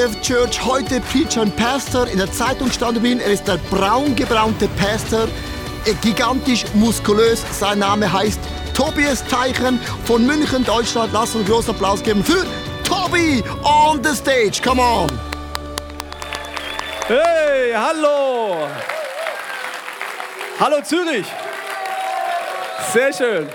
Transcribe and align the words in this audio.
ICF 0.00 0.20
Church. 0.22 0.64
Heute 0.64 1.00
preacht 1.00 1.36
ein 1.36 1.54
Pastor. 1.56 2.06
In 2.08 2.18
der 2.18 2.32
Zeitung 2.32 2.70
stand 2.70 3.02
bin, 3.02 3.20
er 3.20 3.32
ist 3.32 3.46
der 3.46 3.58
braungebraunte 3.70 4.68
Pastor. 4.68 5.28
Gigantisch 6.00 6.64
muskulös. 6.74 7.44
Sein 7.58 7.80
Name 7.80 8.10
heißt 8.10 8.40
Tobias 8.72 9.24
Teichen 9.26 9.78
von 10.04 10.26
München, 10.26 10.64
Deutschland. 10.64 11.12
Lass 11.12 11.34
uns 11.34 11.44
einen 11.44 11.46
großen 11.46 11.74
Applaus 11.74 12.02
geben 12.02 12.24
für 12.24 12.46
Tobi 12.82 13.42
on 13.62 14.02
the 14.02 14.14
stage. 14.14 14.62
Come 14.62 14.80
on. 14.80 15.08
Hey, 17.06 17.72
hallo. 17.74 18.68
Hallo 20.58 20.82
Zürich. 20.82 21.26
Sehr 22.92 23.12
schön. 23.12 23.48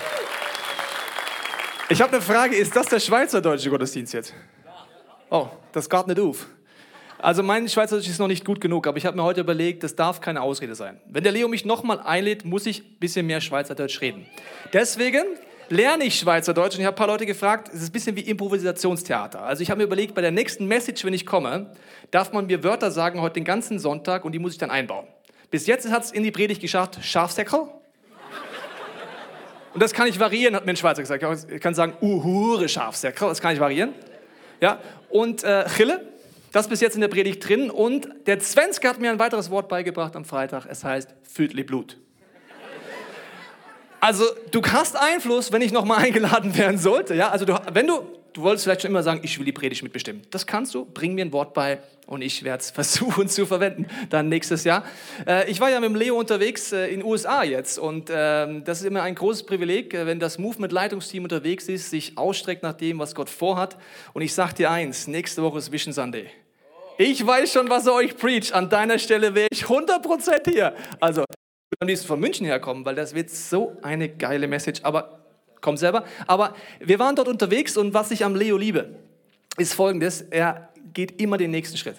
Ich 1.89 2.01
habe 2.01 2.13
eine 2.13 2.21
Frage, 2.21 2.55
ist 2.55 2.75
das 2.75 2.87
der 2.87 2.99
schweizerdeutsche 2.99 3.69
Gottesdienst 3.69 4.13
jetzt? 4.13 4.33
Oh, 5.29 5.47
das 5.75 5.89
geht 5.89 6.07
nicht 6.07 6.19
auf. 6.19 6.47
Also 7.17 7.43
mein 7.43 7.67
Schweizerdeutsch 7.67 8.07
ist 8.07 8.19
noch 8.19 8.27
nicht 8.27 8.45
gut 8.45 8.61
genug, 8.61 8.87
aber 8.87 8.97
ich 8.97 9.05
habe 9.05 9.17
mir 9.17 9.23
heute 9.23 9.41
überlegt, 9.41 9.83
das 9.83 9.95
darf 9.95 10.21
keine 10.21 10.41
Ausrede 10.41 10.75
sein. 10.75 11.01
Wenn 11.07 11.23
der 11.23 11.31
Leo 11.31 11.47
mich 11.47 11.65
nochmal 11.65 11.99
einlädt, 11.99 12.45
muss 12.45 12.65
ich 12.65 12.81
ein 12.81 12.99
bisschen 12.99 13.25
mehr 13.25 13.41
Schweizerdeutsch 13.41 13.99
reden. 14.01 14.25
Deswegen 14.73 15.25
lerne 15.69 16.05
ich 16.05 16.19
Schweizerdeutsch 16.19 16.75
und 16.75 16.81
ich 16.81 16.85
habe 16.85 16.95
ein 16.95 16.97
paar 16.97 17.07
Leute 17.07 17.25
gefragt, 17.25 17.69
es 17.73 17.81
ist 17.81 17.89
ein 17.89 17.91
bisschen 17.91 18.15
wie 18.15 18.21
Improvisationstheater. 18.21 19.41
Also 19.41 19.63
ich 19.63 19.69
habe 19.69 19.79
mir 19.79 19.85
überlegt, 19.85 20.13
bei 20.13 20.21
der 20.21 20.31
nächsten 20.31 20.65
Message, 20.67 21.03
wenn 21.03 21.13
ich 21.13 21.25
komme, 21.25 21.71
darf 22.11 22.31
man 22.31 22.45
mir 22.45 22.63
Wörter 22.63 22.91
sagen 22.91 23.21
heute 23.21 23.35
den 23.35 23.45
ganzen 23.45 23.79
Sonntag 23.79 24.23
und 24.23 24.31
die 24.31 24.39
muss 24.39 24.53
ich 24.53 24.57
dann 24.57 24.71
einbauen. 24.71 25.07
Bis 25.51 25.67
jetzt 25.67 25.89
hat 25.89 26.03
es 26.03 26.11
in 26.11 26.23
die 26.23 26.31
Predigt 26.31 26.61
geschafft, 26.61 26.99
Schafsäckel, 27.01 27.69
und 29.73 29.81
das 29.83 29.91
kann 29.91 30.07
ich 30.07 30.17
variieren, 30.17 30.55
hat 30.55 30.65
mir 30.65 30.71
ein 30.71 30.77
Schweizer 30.77 31.01
gesagt. 31.01 31.51
Ich 31.51 31.59
kann 31.59 31.73
sagen, 31.73 31.97
uhure 32.01 32.69
Schafsäckel, 32.69 33.27
das 33.27 33.41
kann 33.41 33.53
ich 33.53 33.59
variieren. 33.59 33.93
Ja? 34.61 34.79
Und 35.15 35.45
äh, 35.45 35.65
Chille, 35.69 36.01
das 36.51 36.67
bis 36.67 36.81
jetzt 36.81 36.95
in 36.95 36.99
der 36.99 37.07
Predigt 37.07 37.47
drin. 37.47 37.71
Und 37.71 38.09
der 38.27 38.39
Zwenske 38.39 38.89
hat 38.89 38.99
mir 38.99 39.11
ein 39.11 39.17
weiteres 39.17 39.49
Wort 39.49 39.69
beigebracht 39.69 40.13
am 40.17 40.25
Freitag. 40.25 40.65
Es 40.69 40.83
heißt 40.83 41.07
Füdli 41.23 41.63
Blut. 41.63 41.97
Also 44.01 44.25
du 44.51 44.61
hast 44.61 44.97
Einfluss, 44.97 45.53
wenn 45.53 45.61
ich 45.61 45.71
nochmal 45.71 46.03
eingeladen 46.03 46.57
werden 46.57 46.77
sollte. 46.77 47.15
Ja? 47.15 47.29
Also 47.29 47.45
du, 47.45 47.57
wenn 47.71 47.87
du 47.87 48.01
du 48.35 48.41
wolltest 48.41 48.65
vielleicht 48.65 48.81
schon 48.81 48.91
immer 48.91 49.01
sagen, 49.01 49.21
ich 49.23 49.39
will 49.39 49.45
die 49.45 49.51
Predigt 49.51 49.81
mitbestimmen. 49.81 50.23
Das 50.29 50.45
kannst 50.45 50.75
du, 50.75 50.85
bring 50.85 51.15
mir 51.15 51.25
ein 51.25 51.31
Wort 51.31 51.53
bei 51.53 51.79
und 52.05 52.21
ich 52.21 52.43
werde 52.43 52.61
es 52.61 52.69
versuchen 52.71 53.27
zu 53.27 53.45
verwenden 53.45 53.87
dann 54.09 54.29
nächstes 54.29 54.63
Jahr. 54.63 54.83
Äh, 55.25 55.49
ich 55.49 55.59
war 55.59 55.69
ja 55.69 55.79
mit 55.79 55.89
dem 55.89 55.95
Leo 55.95 56.19
unterwegs 56.19 56.71
äh, 56.71 56.87
in 56.87 56.99
den 56.99 57.03
USA 57.03 57.43
jetzt 57.43 57.79
und 57.79 58.09
ähm, 58.13 58.63
das 58.65 58.81
ist 58.81 58.85
immer 58.85 59.01
ein 59.03 59.15
großes 59.15 59.45
Privileg, 59.45 59.93
äh, 59.93 60.05
wenn 60.05 60.19
das 60.19 60.37
Movement-Leitungsteam 60.37 61.23
unterwegs 61.23 61.67
ist, 61.69 61.89
sich 61.89 62.17
ausstreckt 62.17 62.61
nach 62.61 62.73
dem, 62.73 62.99
was 62.99 63.15
Gott 63.15 63.29
vorhat. 63.29 63.77
Und 64.13 64.21
ich 64.21 64.33
sage 64.33 64.53
dir 64.53 64.69
eins, 64.69 65.07
nächste 65.07 65.41
Woche 65.41 65.57
ist 65.57 65.71
Vision 65.71 65.93
Sunday. 65.93 66.29
Ich 66.97 67.25
weiß 67.25 67.51
schon, 67.51 67.69
was 67.69 67.87
er 67.87 67.93
euch 67.93 68.15
preach. 68.15 68.53
An 68.53 68.69
deiner 68.69 68.99
Stelle 68.99 69.35
wäre 69.35 69.47
ich 69.51 69.65
100% 69.65 70.49
hier. 70.49 70.73
Also, 70.99 71.25
am 71.79 71.87
liebsten 71.87 72.07
von 72.07 72.19
München 72.19 72.45
herkommen, 72.45 72.85
weil 72.85 72.95
das 72.95 73.13
wird 73.13 73.29
so 73.29 73.75
eine 73.81 74.07
geile 74.07 74.47
Message. 74.47 74.81
Aber 74.83 75.24
komm 75.65 75.77
selber. 75.77 76.05
Aber 76.27 76.55
wir 76.79 76.99
waren 76.99 77.15
dort 77.15 77.27
unterwegs 77.27 77.75
und 77.75 77.93
was 77.93 78.11
ich 78.11 78.23
am 78.23 78.35
Leo 78.35 78.55
liebe, 78.55 78.95
ist 79.57 79.73
folgendes: 79.73 80.21
Er 80.21 80.69
geht 80.93 81.19
immer 81.19 81.37
den 81.37 81.51
nächsten 81.51 81.75
Schritt. 81.75 81.97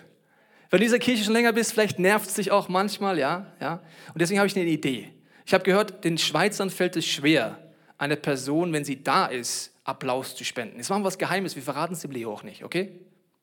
Wenn 0.70 0.78
du 0.78 0.84
in 0.84 0.88
dieser 0.88 0.98
Kirche 0.98 1.24
schon 1.24 1.34
länger 1.34 1.52
bist, 1.52 1.72
vielleicht 1.72 1.98
nervt 1.98 2.28
es 2.28 2.34
dich 2.34 2.50
auch 2.50 2.68
manchmal, 2.68 3.18
ja, 3.18 3.52
ja. 3.60 3.80
Und 4.14 4.20
deswegen 4.20 4.38
habe 4.38 4.46
ich 4.46 4.56
eine 4.56 4.64
Idee. 4.64 5.12
Ich 5.44 5.52
habe 5.52 5.64
gehört, 5.64 6.04
den 6.04 6.16
Schweizern 6.16 6.70
fällt 6.70 6.96
es 6.96 7.06
schwer, 7.06 7.58
eine 7.98 8.16
Person, 8.16 8.72
wenn 8.72 8.84
sie 8.84 9.02
da 9.02 9.26
ist, 9.26 9.72
Applaus 9.84 10.34
zu 10.34 10.44
spenden. 10.44 10.76
Jetzt 10.78 10.88
machen 10.88 11.02
wir 11.02 11.06
was 11.06 11.18
Geheimes, 11.18 11.54
wir 11.54 11.62
verraten 11.62 11.94
es 11.94 12.00
dem 12.00 12.10
Leo 12.10 12.32
auch 12.32 12.42
nicht, 12.42 12.64
okay? 12.64 13.00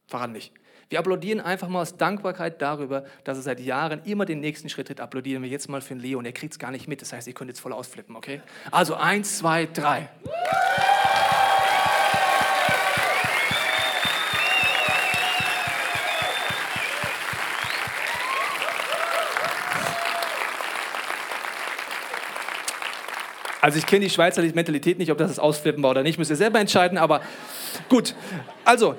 Verraten 0.07 0.33
nicht. 0.33 0.51
Wir 0.89 0.99
applaudieren 0.99 1.39
einfach 1.39 1.69
mal 1.69 1.81
aus 1.81 1.97
Dankbarkeit 1.97 2.61
darüber, 2.61 3.05
dass 3.23 3.37
er 3.37 3.43
seit 3.43 3.59
Jahren 3.59 4.01
immer 4.05 4.25
den 4.25 4.39
nächsten 4.39 4.69
Schritt 4.69 4.87
tritt. 4.87 4.99
Applaudieren 4.99 5.43
wir 5.43 5.49
jetzt 5.49 5.69
mal 5.69 5.81
für 5.81 5.95
den 5.95 6.01
Leo 6.01 6.19
und 6.19 6.25
er 6.25 6.33
kriegt 6.33 6.53
es 6.53 6.59
gar 6.59 6.71
nicht 6.71 6.87
mit. 6.87 7.01
Das 7.01 7.13
heißt, 7.13 7.27
ihr 7.27 7.33
könnt 7.33 7.49
jetzt 7.49 7.59
voll 7.59 7.73
ausflippen, 7.73 8.15
okay? 8.15 8.41
Also 8.71 8.95
eins, 8.95 9.37
zwei, 9.37 9.65
drei. 9.65 10.09
Also 23.63 23.77
ich 23.77 23.85
kenne 23.85 24.01
die 24.01 24.09
Schweizer 24.09 24.41
Mentalität 24.41 24.97
nicht, 24.97 25.09
ob 25.09 25.17
das 25.17 25.29
das 25.29 25.39
Ausflippen 25.39 25.81
war 25.83 25.91
oder 25.91 26.03
nicht, 26.03 26.19
müsst 26.19 26.29
ihr 26.29 26.35
selber 26.35 26.59
entscheiden, 26.59 26.97
aber 26.97 27.21
gut. 27.87 28.13
Also, 28.65 28.95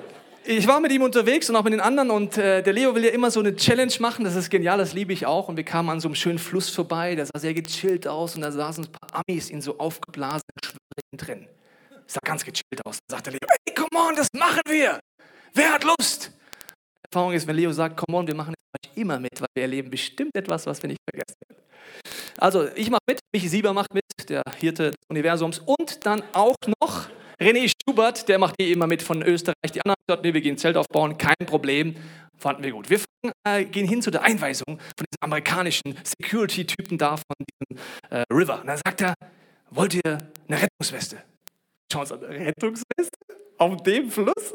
ich 0.47 0.67
war 0.67 0.79
mit 0.79 0.91
ihm 0.91 1.01
unterwegs 1.01 1.49
und 1.49 1.55
auch 1.55 1.63
mit 1.63 1.73
den 1.73 1.81
anderen 1.81 2.11
und 2.11 2.37
äh, 2.37 2.61
der 2.61 2.73
Leo 2.73 2.93
will 2.93 3.03
ja 3.03 3.11
immer 3.11 3.31
so 3.31 3.39
eine 3.39 3.55
Challenge 3.55 3.93
machen, 3.99 4.23
das 4.25 4.35
ist 4.35 4.49
genial, 4.49 4.77
das 4.77 4.93
liebe 4.93 5.11
ich 5.11 5.25
auch. 5.25 5.47
Und 5.47 5.57
wir 5.57 5.63
kamen 5.63 5.89
an 5.89 5.99
so 5.99 6.07
einem 6.07 6.15
schönen 6.15 6.39
Fluss 6.39 6.69
vorbei, 6.69 7.15
der 7.15 7.25
sah 7.25 7.39
sehr 7.39 7.53
gechillt 7.53 8.07
aus 8.07 8.35
und 8.35 8.41
da 8.41 8.51
saßen 8.51 8.85
ein 8.85 8.91
paar 8.91 9.23
Amis 9.27 9.49
in 9.49 9.61
so 9.61 9.77
aufgeblasenen 9.77 10.43
Schwimmen 10.63 11.17
drin. 11.17 11.47
Das 12.05 12.13
sah 12.13 12.19
ganz 12.23 12.43
gechillt 12.45 12.85
aus. 12.85 12.99
Da 13.07 13.15
sagt 13.15 13.27
der 13.27 13.33
Leo, 13.33 13.47
hey, 13.49 13.75
come 13.75 14.07
on, 14.07 14.15
das 14.15 14.27
machen 14.37 14.61
wir. 14.67 14.99
Wer 15.53 15.73
hat 15.73 15.83
Lust? 15.83 16.31
Die 16.31 17.09
Erfahrung 17.11 17.33
ist, 17.33 17.47
wenn 17.47 17.55
Leo 17.55 17.71
sagt, 17.71 17.97
come 17.97 18.17
on, 18.17 18.27
wir 18.27 18.35
machen 18.35 18.53
das 18.53 18.91
immer 18.95 19.19
mit, 19.19 19.39
weil 19.39 19.47
wir 19.55 19.63
erleben 19.63 19.89
bestimmt 19.89 20.35
etwas, 20.35 20.65
was 20.67 20.81
wir 20.83 20.89
nicht 20.89 20.99
vergessen 21.09 21.35
werden. 21.49 21.63
Also 22.37 22.67
ich 22.75 22.89
mache 22.89 23.01
mit, 23.09 23.19
Michi 23.33 23.47
Sieber 23.47 23.73
macht 23.73 23.93
mit, 23.93 24.03
der 24.29 24.43
Hirte 24.57 24.91
des 24.91 24.97
Universums 25.09 25.59
und 25.59 26.05
dann 26.05 26.23
auch 26.33 26.55
noch 26.81 27.07
René 27.39 27.69
Schubert, 27.69 28.27
der 28.29 28.39
macht 28.39 28.55
eh 28.61 28.71
immer 28.71 28.87
mit 28.87 29.01
von 29.01 29.21
Österreich. 29.21 29.71
Die 29.73 29.81
anderen 29.81 29.95
gesagt, 30.07 30.23
nee, 30.23 30.33
wir 30.33 30.41
gehen 30.41 30.57
Zelt 30.57 30.77
aufbauen, 30.77 31.17
kein 31.17 31.45
Problem. 31.45 31.95
Fanden 32.37 32.63
wir 32.63 32.71
gut. 32.71 32.89
Wir 32.89 32.99
fangen, 32.99 33.33
äh, 33.47 33.65
gehen 33.65 33.87
hin 33.87 34.01
zu 34.01 34.11
der 34.11 34.23
Einweisung 34.23 34.65
von 34.67 35.05
diesem 35.09 35.21
amerikanischen 35.21 35.97
Security-Typen 36.03 36.97
da 36.97 37.17
von 37.17 37.35
diesem 37.39 37.83
äh, 38.09 38.23
River. 38.33 38.61
Und 38.61 38.67
dann 38.67 38.77
sagt 38.77 39.01
er, 39.01 39.13
wollt 39.69 39.93
ihr 39.93 40.17
eine 40.47 40.61
Rettungsweste? 40.61 41.23
Schauen 41.91 42.01
uns 42.01 42.11
an, 42.11 42.19
Rettungsweste? 42.19 43.17
Auf 43.57 43.83
dem 43.83 44.11
Fluss? 44.11 44.53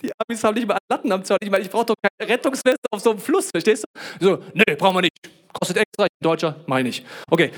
Die 0.00 0.10
Amis 0.18 0.44
haben 0.44 0.54
nicht 0.54 0.66
mal 0.66 0.78
Latten 0.90 1.10
am 1.12 1.24
Zaun. 1.24 1.38
Ich 1.42 1.50
meine, 1.50 1.64
ich 1.64 1.70
brauche 1.70 1.86
doch 1.86 1.94
keine 2.00 2.30
Rettungsweste 2.30 2.86
auf 2.90 3.00
so 3.00 3.10
einem 3.10 3.18
Fluss, 3.18 3.50
verstehst 3.50 3.84
du? 3.84 4.24
So, 4.24 4.44
nee, 4.54 4.74
brauchen 4.76 4.96
wir 4.96 5.02
nicht. 5.02 5.12
Kostet 5.52 5.78
extra, 5.78 6.04
ich 6.04 6.12
bin 6.20 6.30
Deutscher, 6.30 6.56
meine 6.66 6.88
ich. 6.88 7.04
Okay. 7.30 7.50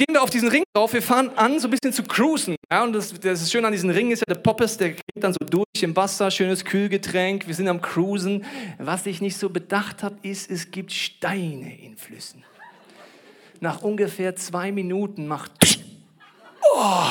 Gehen 0.00 0.14
wir 0.14 0.22
auf 0.22 0.30
diesen 0.30 0.48
Ring 0.48 0.62
drauf. 0.72 0.94
Wir 0.94 1.02
fahren 1.02 1.30
an, 1.36 1.60
so 1.60 1.68
ein 1.68 1.72
bisschen 1.72 1.92
zu 1.92 2.02
cruisen. 2.02 2.56
Ja, 2.72 2.84
und 2.84 2.94
das, 2.94 3.12
das 3.20 3.42
ist 3.42 3.52
schön 3.52 3.62
an 3.66 3.72
diesem 3.72 3.90
Ring 3.90 4.10
ist 4.10 4.20
ja 4.20 4.34
der 4.34 4.40
Poppes, 4.40 4.78
der 4.78 4.92
geht 4.92 5.02
dann 5.16 5.34
so 5.34 5.46
durch 5.46 5.66
im 5.82 5.94
Wasser, 5.94 6.30
schönes 6.30 6.64
Kühlgetränk. 6.64 7.46
Wir 7.46 7.54
sind 7.54 7.68
am 7.68 7.82
Cruisen. 7.82 8.46
Was 8.78 9.04
ich 9.04 9.20
nicht 9.20 9.36
so 9.36 9.50
bedacht 9.50 10.02
habe, 10.02 10.16
ist, 10.22 10.50
es 10.50 10.70
gibt 10.70 10.90
Steine 10.90 11.78
in 11.82 11.98
Flüssen. 11.98 12.42
Nach 13.60 13.82
ungefähr 13.82 14.34
zwei 14.36 14.72
Minuten 14.72 15.26
macht 15.26 15.52
oh, 16.74 17.04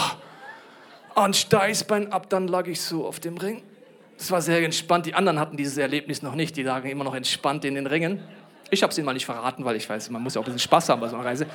ein 1.13 1.35
Steißbein 1.35 2.12
ab, 2.12 2.27
dann 2.31 2.47
lag 2.47 2.65
ich 2.65 2.81
so 2.81 3.06
auf 3.06 3.19
dem 3.19 3.38
Ring. 3.38 3.62
Das 4.18 4.31
war 4.31 4.42
sehr 4.42 4.63
entspannt. 4.63 5.06
Die 5.06 5.13
anderen 5.13 5.39
hatten 5.39 5.57
dieses 5.57 5.77
Erlebnis 5.77 6.24
noch 6.24 6.33
nicht. 6.33 6.57
Die 6.57 6.63
lagen 6.63 6.89
immer 6.89 7.03
noch 7.03 7.13
entspannt 7.13 7.65
in 7.65 7.75
den 7.75 7.85
Ringen. 7.85 8.24
Ich 8.71 8.81
habe 8.81 8.89
es 8.89 8.97
ihnen 8.97 9.06
mal 9.06 9.13
nicht 9.13 9.27
verraten, 9.27 9.63
weil 9.63 9.75
ich 9.75 9.88
weiß, 9.88 10.09
man 10.09 10.24
muss 10.24 10.33
ja 10.33 10.42
auch 10.42 10.45
ein 10.45 10.53
bisschen 10.53 10.57
Spaß 10.57 10.89
haben 10.89 11.01
bei 11.01 11.07
so 11.07 11.18
einer 11.18 11.25
Reise. 11.25 11.45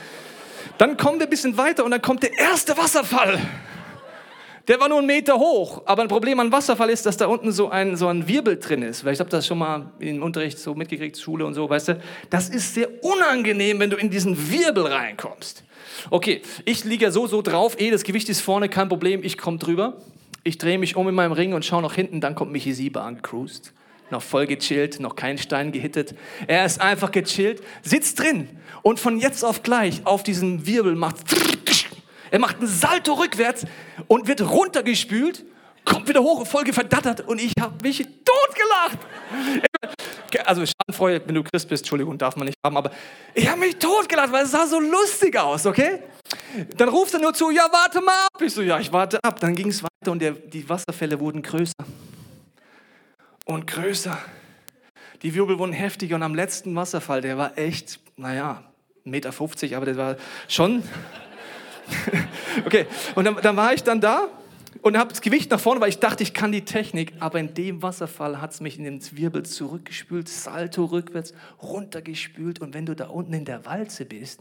Dann 0.78 0.96
kommen 0.96 1.18
wir 1.18 1.26
ein 1.26 1.30
bisschen 1.30 1.56
weiter 1.56 1.84
und 1.84 1.90
dann 1.90 2.02
kommt 2.02 2.22
der 2.22 2.36
erste 2.38 2.76
Wasserfall. 2.76 3.38
Der 4.66 4.80
war 4.80 4.88
nur 4.88 4.98
einen 4.98 5.06
Meter 5.06 5.38
hoch. 5.38 5.82
Aber 5.84 6.02
ein 6.02 6.08
Problem 6.08 6.40
an 6.40 6.50
Wasserfall 6.50 6.88
ist, 6.88 7.04
dass 7.04 7.16
da 7.16 7.26
unten 7.26 7.52
so 7.52 7.68
ein, 7.68 7.96
so 7.96 8.08
ein 8.08 8.26
Wirbel 8.26 8.58
drin 8.58 8.82
ist. 8.82 9.00
Vielleicht 9.00 9.20
habt 9.20 9.32
ihr 9.32 9.36
das 9.36 9.46
schon 9.46 9.58
mal 9.58 9.92
im 9.98 10.22
Unterricht 10.22 10.58
so 10.58 10.74
mitgekriegt, 10.74 11.18
Schule 11.18 11.44
und 11.44 11.54
so, 11.54 11.68
weißt 11.68 11.88
du. 11.88 12.00
Das 12.30 12.48
ist 12.48 12.74
sehr 12.74 12.88
unangenehm, 13.04 13.78
wenn 13.78 13.90
du 13.90 13.96
in 13.96 14.08
diesen 14.08 14.50
Wirbel 14.50 14.86
reinkommst. 14.86 15.64
Okay, 16.10 16.40
ich 16.64 16.84
liege 16.84 17.04
ja 17.04 17.10
so, 17.10 17.26
so 17.26 17.42
drauf. 17.42 17.78
Eh, 17.78 17.90
das 17.90 18.04
Gewicht 18.04 18.28
ist 18.30 18.40
vorne, 18.40 18.68
kein 18.68 18.88
Problem. 18.88 19.22
Ich 19.22 19.36
komme 19.36 19.58
drüber. 19.58 19.98
Ich 20.44 20.56
drehe 20.56 20.78
mich 20.78 20.96
um 20.96 21.08
in 21.08 21.14
meinem 21.14 21.32
Ring 21.32 21.52
und 21.52 21.64
schaue 21.64 21.82
nach 21.82 21.94
hinten. 21.94 22.20
Dann 22.20 22.34
kommt 22.34 22.50
Michi 22.52 22.72
Sieber 22.72 23.02
angecruised 23.02 23.72
noch 24.10 24.22
voll 24.22 24.46
gechillt, 24.46 25.00
noch 25.00 25.16
keinen 25.16 25.38
Stein 25.38 25.72
gehittet. 25.72 26.14
Er 26.46 26.64
ist 26.64 26.80
einfach 26.80 27.10
gechillt, 27.10 27.62
sitzt 27.82 28.18
drin 28.18 28.48
und 28.82 29.00
von 29.00 29.18
jetzt 29.18 29.44
auf 29.44 29.62
gleich 29.62 30.04
auf 30.04 30.22
diesen 30.22 30.66
Wirbel 30.66 30.94
macht, 30.94 31.16
er 32.30 32.38
macht 32.38 32.58
einen 32.58 32.66
Salto 32.66 33.14
rückwärts 33.14 33.64
und 34.06 34.28
wird 34.28 34.42
runtergespült, 34.42 35.44
kommt 35.84 36.08
wieder 36.08 36.22
hoch, 36.22 36.46
voll 36.46 36.64
verdattert 36.72 37.22
und 37.22 37.40
ich 37.40 37.52
habe 37.60 37.74
mich 37.82 37.98
totgelacht. 37.98 38.98
Also 40.44 40.64
Schadenfreude, 40.66 41.22
wenn 41.26 41.34
du 41.36 41.44
Christ 41.44 41.68
bist, 41.68 41.82
Entschuldigung, 41.82 42.18
darf 42.18 42.36
man 42.36 42.46
nicht 42.46 42.58
haben, 42.64 42.76
aber 42.76 42.90
ich 43.34 43.48
habe 43.48 43.60
mich 43.60 43.76
totgelacht, 43.76 44.32
weil 44.32 44.44
es 44.44 44.50
sah 44.50 44.66
so 44.66 44.80
lustig 44.80 45.38
aus, 45.38 45.64
okay? 45.66 46.00
Dann 46.76 46.88
ruft 46.88 47.14
er 47.14 47.20
nur 47.20 47.34
zu, 47.34 47.50
ja, 47.50 47.68
warte 47.70 48.00
mal 48.00 48.26
ab. 48.26 48.42
Ich 48.42 48.52
so, 48.52 48.62
ja, 48.62 48.78
ich 48.80 48.92
warte 48.92 49.18
ab. 49.22 49.38
Dann 49.40 49.54
ging 49.54 49.68
es 49.68 49.82
weiter 49.82 50.12
und 50.12 50.20
der, 50.20 50.32
die 50.32 50.68
Wasserfälle 50.68 51.20
wurden 51.20 51.42
größer 51.42 51.72
und 53.44 53.66
größer. 53.66 54.18
Die 55.22 55.34
Wirbel 55.34 55.58
wurden 55.58 55.72
heftiger 55.72 56.16
und 56.16 56.22
am 56.22 56.34
letzten 56.34 56.74
Wasserfall, 56.74 57.20
der 57.20 57.38
war 57.38 57.56
echt, 57.56 58.00
naja, 58.16 58.62
1,50 59.06 59.10
Meter, 59.10 59.76
aber 59.76 59.86
der 59.86 59.96
war 59.96 60.16
schon. 60.48 60.82
okay, 62.66 62.86
und 63.14 63.24
dann, 63.24 63.36
dann 63.42 63.56
war 63.56 63.74
ich 63.74 63.82
dann 63.82 64.00
da 64.00 64.28
und 64.82 64.98
habe 64.98 65.10
das 65.10 65.20
Gewicht 65.20 65.50
nach 65.50 65.60
vorne, 65.60 65.80
weil 65.80 65.88
ich 65.88 65.98
dachte, 65.98 66.22
ich 66.22 66.34
kann 66.34 66.52
die 66.52 66.64
Technik. 66.64 67.14
Aber 67.20 67.38
in 67.38 67.54
dem 67.54 67.82
Wasserfall 67.82 68.40
hat 68.40 68.52
es 68.52 68.60
mich 68.60 68.78
in 68.78 68.84
den 68.84 69.00
Wirbel 69.16 69.44
zurückgespült, 69.44 70.28
Salto 70.28 70.84
rückwärts, 70.84 71.32
runtergespült. 71.62 72.60
Und 72.60 72.74
wenn 72.74 72.86
du 72.86 72.94
da 72.94 73.06
unten 73.06 73.32
in 73.32 73.44
der 73.44 73.64
Walze 73.64 74.04
bist, 74.04 74.40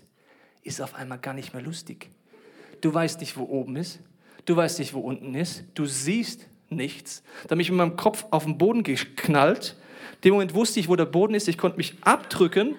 ist 0.63 0.81
auf 0.81 0.95
einmal 0.95 1.19
gar 1.19 1.33
nicht 1.33 1.53
mehr 1.53 1.63
lustig. 1.63 2.09
Du 2.81 2.93
weißt 2.93 3.19
nicht, 3.21 3.37
wo 3.37 3.43
oben 3.43 3.75
ist. 3.75 3.99
Du 4.45 4.55
weißt 4.55 4.79
nicht, 4.79 4.93
wo 4.93 4.99
unten 4.99 5.33
ist. 5.35 5.63
Du 5.75 5.85
siehst 5.85 6.47
nichts. 6.75 7.23
Da 7.43 7.49
bin 7.49 7.61
ich 7.61 7.69
mit 7.69 7.77
meinem 7.77 7.95
Kopf 7.95 8.25
auf 8.31 8.45
den 8.45 8.57
Boden 8.57 8.83
geknallt. 8.83 9.75
In 10.15 10.21
dem 10.21 10.33
Moment 10.33 10.53
wusste 10.53 10.79
ich, 10.79 10.89
wo 10.89 10.95
der 10.95 11.05
Boden 11.05 11.33
ist. 11.33 11.47
Ich 11.47 11.57
konnte 11.57 11.77
mich 11.77 11.95
abdrücken 12.01 12.75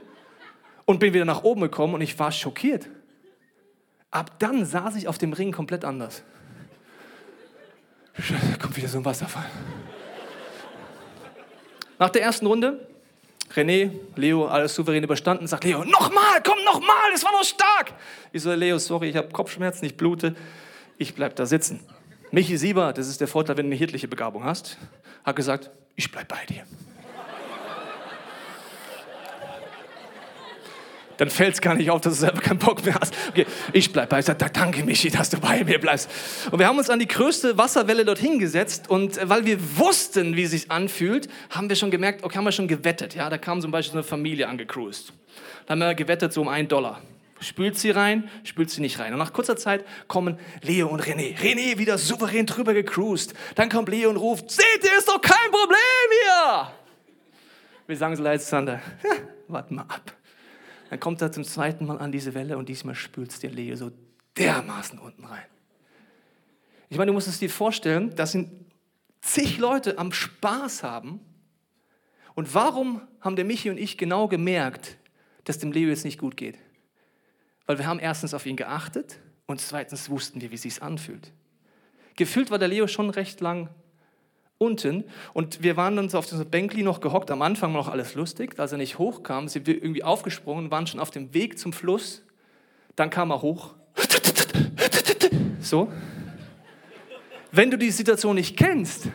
und 0.84 1.00
bin 1.00 1.14
wieder 1.14 1.24
nach 1.24 1.44
oben 1.44 1.60
gekommen 1.62 1.94
und 1.94 2.00
ich 2.00 2.18
war 2.18 2.32
schockiert. 2.32 2.88
Ab 4.10 4.38
dann 4.38 4.64
saß 4.64 4.96
ich 4.96 5.08
auf 5.08 5.18
dem 5.18 5.32
Ring 5.32 5.52
komplett 5.52 5.84
anders. 5.84 6.22
Da 8.16 8.56
kommt 8.60 8.76
wieder 8.76 8.88
so 8.88 8.98
ein 8.98 9.04
Wasserfall. 9.04 9.50
Nach 11.98 12.10
der 12.10 12.22
ersten 12.22 12.46
Runde, 12.46 12.86
René, 13.54 13.90
Leo, 14.16 14.46
alles 14.46 14.74
souverän 14.74 15.04
überstanden, 15.04 15.46
sagt 15.46 15.64
Leo, 15.64 15.84
nochmal, 15.84 16.42
komm 16.44 16.58
nochmal, 16.64 17.10
das 17.12 17.24
war 17.24 17.32
noch 17.32 17.44
stark. 17.44 17.92
Ich 18.32 18.42
so, 18.42 18.52
Leo, 18.52 18.78
sorry, 18.78 19.10
ich 19.10 19.16
habe 19.16 19.28
Kopfschmerzen, 19.28 19.84
ich 19.84 19.96
blute, 19.96 20.34
ich 20.98 21.14
bleib 21.14 21.36
da 21.36 21.46
sitzen. 21.46 21.80
Michi 22.34 22.58
Sieber, 22.58 22.92
das 22.92 23.06
ist 23.06 23.20
der 23.20 23.28
Vorteil, 23.28 23.56
wenn 23.56 23.66
du 23.66 23.68
eine 23.68 23.76
hirtliche 23.76 24.08
Begabung 24.08 24.42
hast, 24.42 24.76
hat 25.22 25.36
gesagt, 25.36 25.70
ich 25.94 26.10
bleib 26.10 26.26
bei 26.26 26.44
dir. 26.48 26.64
dann 31.16 31.30
fällt 31.30 31.54
es 31.54 31.60
gar 31.60 31.76
nicht 31.76 31.92
auf, 31.92 32.00
dass 32.00 32.14
du 32.14 32.20
selber 32.22 32.40
keinen 32.40 32.58
Bock 32.58 32.84
mehr 32.84 32.96
hast. 33.00 33.14
Okay, 33.28 33.46
ich 33.72 33.92
bleibe 33.92 34.08
bei. 34.08 34.20
Sage, 34.20 34.50
danke 34.52 34.82
Michi, 34.82 35.10
dass 35.10 35.30
du 35.30 35.38
bei 35.38 35.62
mir 35.62 35.78
bleibst. 35.78 36.10
Und 36.50 36.58
wir 36.58 36.66
haben 36.66 36.76
uns 36.76 36.90
an 36.90 36.98
die 36.98 37.06
größte 37.06 37.56
Wasserwelle 37.56 38.04
dorthin 38.04 38.40
gesetzt 38.40 38.90
und 38.90 39.16
äh, 39.16 39.28
weil 39.28 39.46
wir 39.46 39.56
wussten, 39.78 40.34
wie 40.34 40.42
es 40.42 40.50
sich 40.50 40.72
anfühlt, 40.72 41.28
haben 41.50 41.68
wir 41.68 41.76
schon 41.76 41.92
gemerkt, 41.92 42.24
okay, 42.24 42.36
haben 42.36 42.44
wir 42.44 42.50
schon 42.50 42.66
gewettet. 42.66 43.14
Ja, 43.14 43.30
da 43.30 43.38
kam 43.38 43.60
zum 43.60 43.70
Beispiel 43.70 43.92
so 43.92 43.98
eine 43.98 44.04
Familie 44.04 44.48
angecruised. 44.48 45.12
Da 45.66 45.72
haben 45.72 45.78
wir 45.78 45.94
gewettet 45.94 46.32
so 46.32 46.40
um 46.40 46.48
einen 46.48 46.66
Dollar. 46.66 47.00
Spült 47.44 47.78
sie 47.78 47.90
rein, 47.90 48.28
spült 48.42 48.70
sie 48.70 48.80
nicht 48.80 48.98
rein. 48.98 49.12
Und 49.12 49.18
nach 49.18 49.32
kurzer 49.32 49.56
Zeit 49.56 49.84
kommen 50.08 50.38
Leo 50.62 50.88
und 50.88 51.02
René. 51.02 51.36
René 51.36 51.78
wieder 51.78 51.98
souverän 51.98 52.46
drüber 52.46 52.74
gecruised. 52.74 53.34
Dann 53.54 53.68
kommt 53.68 53.88
Leo 53.88 54.10
und 54.10 54.16
ruft, 54.16 54.50
seht 54.50 54.82
ihr, 54.82 54.98
ist 54.98 55.08
doch 55.08 55.20
kein 55.20 55.50
Problem 55.50 55.76
hier. 56.22 56.72
Wir 57.86 57.96
sagen 57.96 58.16
so 58.16 58.22
leid, 58.22 58.40
Sander, 58.40 58.80
warte 59.48 59.74
mal 59.74 59.82
ab. 59.82 60.16
Dann 60.90 61.00
kommt 61.00 61.20
er 61.20 61.32
zum 61.32 61.44
zweiten 61.44 61.86
Mal 61.86 61.98
an 61.98 62.12
diese 62.12 62.34
Welle 62.34 62.56
und 62.56 62.68
diesmal 62.68 62.94
spült 62.94 63.30
es 63.30 63.40
den 63.40 63.52
Leo 63.52 63.76
so 63.76 63.90
dermaßen 64.38 64.98
unten 64.98 65.24
rein. 65.24 65.44
Ich 66.88 66.96
meine, 66.96 67.10
du 67.10 67.12
musst 67.12 67.28
es 67.28 67.38
dir 67.38 67.50
vorstellen, 67.50 68.14
das 68.16 68.32
sind 68.32 68.50
zig 69.20 69.58
Leute 69.58 69.98
am 69.98 70.12
Spaß 70.12 70.82
haben. 70.82 71.20
Und 72.34 72.54
warum 72.54 73.02
haben 73.20 73.36
der 73.36 73.44
Michi 73.44 73.70
und 73.70 73.78
ich 73.78 73.98
genau 73.98 74.28
gemerkt, 74.28 74.96
dass 75.44 75.58
dem 75.58 75.72
Leo 75.72 75.88
jetzt 75.88 76.04
nicht 76.04 76.18
gut 76.18 76.36
geht? 76.36 76.58
Weil 77.66 77.78
wir 77.78 77.86
haben 77.86 77.98
erstens 77.98 78.34
auf 78.34 78.46
ihn 78.46 78.56
geachtet 78.56 79.18
und 79.46 79.60
zweitens 79.60 80.10
wussten 80.10 80.40
wir, 80.40 80.50
wie 80.50 80.54
es 80.54 80.80
anfühlt. 80.80 81.32
Gefühlt 82.16 82.50
war 82.50 82.58
der 82.58 82.68
Leo 82.68 82.86
schon 82.86 83.10
recht 83.10 83.40
lang 83.40 83.68
unten 84.58 85.04
und 85.32 85.62
wir 85.62 85.76
waren 85.76 85.96
dann 85.96 86.08
so 86.08 86.18
auf 86.18 86.26
dieser 86.26 86.44
Bänkli 86.44 86.82
noch 86.82 87.00
gehockt. 87.00 87.30
Am 87.30 87.42
Anfang 87.42 87.72
war 87.74 87.82
noch 87.82 87.88
alles 87.88 88.14
lustig. 88.14 88.58
Als 88.58 88.72
er 88.72 88.78
nicht 88.78 88.98
hochkam, 88.98 89.48
sind 89.48 89.66
wir 89.66 89.74
irgendwie 89.74 90.04
aufgesprungen, 90.04 90.70
waren 90.70 90.86
schon 90.86 91.00
auf 91.00 91.10
dem 91.10 91.34
Weg 91.34 91.58
zum 91.58 91.72
Fluss. 91.72 92.22
Dann 92.96 93.10
kam 93.10 93.30
er 93.30 93.42
hoch. 93.42 93.74
So. 95.60 95.90
Wenn 97.50 97.70
du 97.70 97.78
die 97.78 97.90
Situation 97.90 98.34
nicht 98.34 98.56
kennst, 98.56 99.08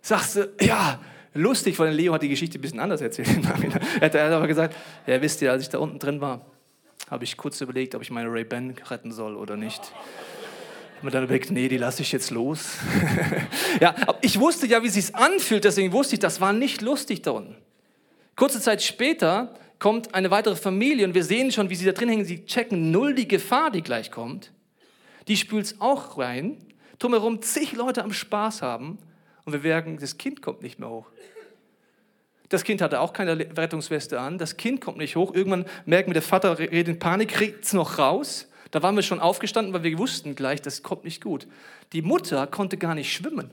sagst 0.00 0.36
du, 0.36 0.52
ja, 0.60 1.00
lustig, 1.34 1.78
weil 1.78 1.92
Leo 1.92 2.12
hat 2.14 2.22
die 2.22 2.28
Geschichte 2.28 2.58
ein 2.58 2.60
bisschen 2.60 2.80
anders 2.80 3.00
erzählt. 3.00 3.28
er 4.00 4.06
hat 4.06 4.16
aber 4.16 4.46
gesagt, 4.46 4.76
ja, 5.06 5.20
wisst 5.20 5.42
ihr, 5.42 5.50
als 5.50 5.62
ich 5.62 5.68
da 5.68 5.78
unten 5.78 5.98
drin 5.98 6.20
war, 6.20 6.46
habe 7.12 7.22
ich 7.22 7.36
kurz 7.36 7.60
überlegt, 7.60 7.94
ob 7.94 8.02
ich 8.02 8.10
meine 8.10 8.32
Ray-Ban 8.32 8.74
retten 8.90 9.12
soll 9.12 9.36
oder 9.36 9.56
nicht 9.56 9.92
man 11.02 11.12
dann 11.12 11.24
überlegt, 11.24 11.50
nee, 11.50 11.68
die 11.68 11.76
lasse 11.76 12.02
ich 12.02 12.12
jetzt 12.12 12.30
los. 12.30 12.78
ja, 13.80 13.94
ich 14.20 14.38
wusste 14.38 14.66
ja, 14.66 14.82
wie 14.82 14.86
es 14.86 14.94
sich 14.94 15.14
anfühlt, 15.14 15.64
deswegen 15.64 15.92
wusste 15.92 16.14
ich, 16.14 16.20
das 16.20 16.40
war 16.40 16.52
nicht 16.52 16.80
lustig 16.80 17.22
da 17.22 17.32
unten. 17.32 17.56
Kurze 18.36 18.60
Zeit 18.60 18.82
später 18.82 19.54
kommt 19.78 20.14
eine 20.14 20.30
weitere 20.30 20.56
Familie 20.56 21.06
und 21.06 21.14
wir 21.14 21.24
sehen 21.24 21.50
schon, 21.50 21.70
wie 21.70 21.74
sie 21.74 21.84
da 21.84 21.92
drin 21.92 22.08
hängen. 22.08 22.24
Sie 22.24 22.44
checken 22.46 22.90
null 22.90 23.14
die 23.14 23.28
Gefahr, 23.28 23.70
die 23.70 23.82
gleich 23.82 24.10
kommt. 24.10 24.52
Die 25.28 25.36
spült 25.36 25.66
es 25.66 25.80
auch 25.80 26.18
rein. 26.18 26.56
Drumherum 26.98 27.42
zig 27.42 27.72
Leute 27.72 28.04
am 28.04 28.12
Spaß 28.12 28.62
haben 28.62 28.98
und 29.44 29.52
wir 29.52 29.60
merken, 29.60 29.98
das 29.98 30.18
Kind 30.18 30.40
kommt 30.40 30.62
nicht 30.62 30.78
mehr 30.78 30.88
hoch. 30.88 31.10
Das 32.52 32.64
Kind 32.64 32.82
hatte 32.82 33.00
auch 33.00 33.14
keine 33.14 33.38
Rettungsweste 33.38 34.20
an. 34.20 34.36
Das 34.36 34.58
Kind 34.58 34.82
kommt 34.82 34.98
nicht 34.98 35.16
hoch. 35.16 35.34
Irgendwann 35.34 35.64
merken 35.86 36.10
wir, 36.10 36.12
der 36.12 36.22
Vater 36.22 36.58
redet 36.58 36.88
in 36.88 36.98
Panik, 36.98 37.30
kriegt 37.30 37.64
es 37.64 37.72
noch 37.72 37.98
raus. 37.98 38.46
Da 38.70 38.82
waren 38.82 38.94
wir 38.94 39.02
schon 39.02 39.20
aufgestanden, 39.20 39.72
weil 39.72 39.82
wir 39.84 39.98
wussten 39.98 40.34
gleich, 40.34 40.60
das 40.60 40.82
kommt 40.82 41.04
nicht 41.04 41.22
gut. 41.22 41.46
Die 41.94 42.02
Mutter 42.02 42.46
konnte 42.46 42.76
gar 42.76 42.94
nicht 42.94 43.10
schwimmen. 43.10 43.50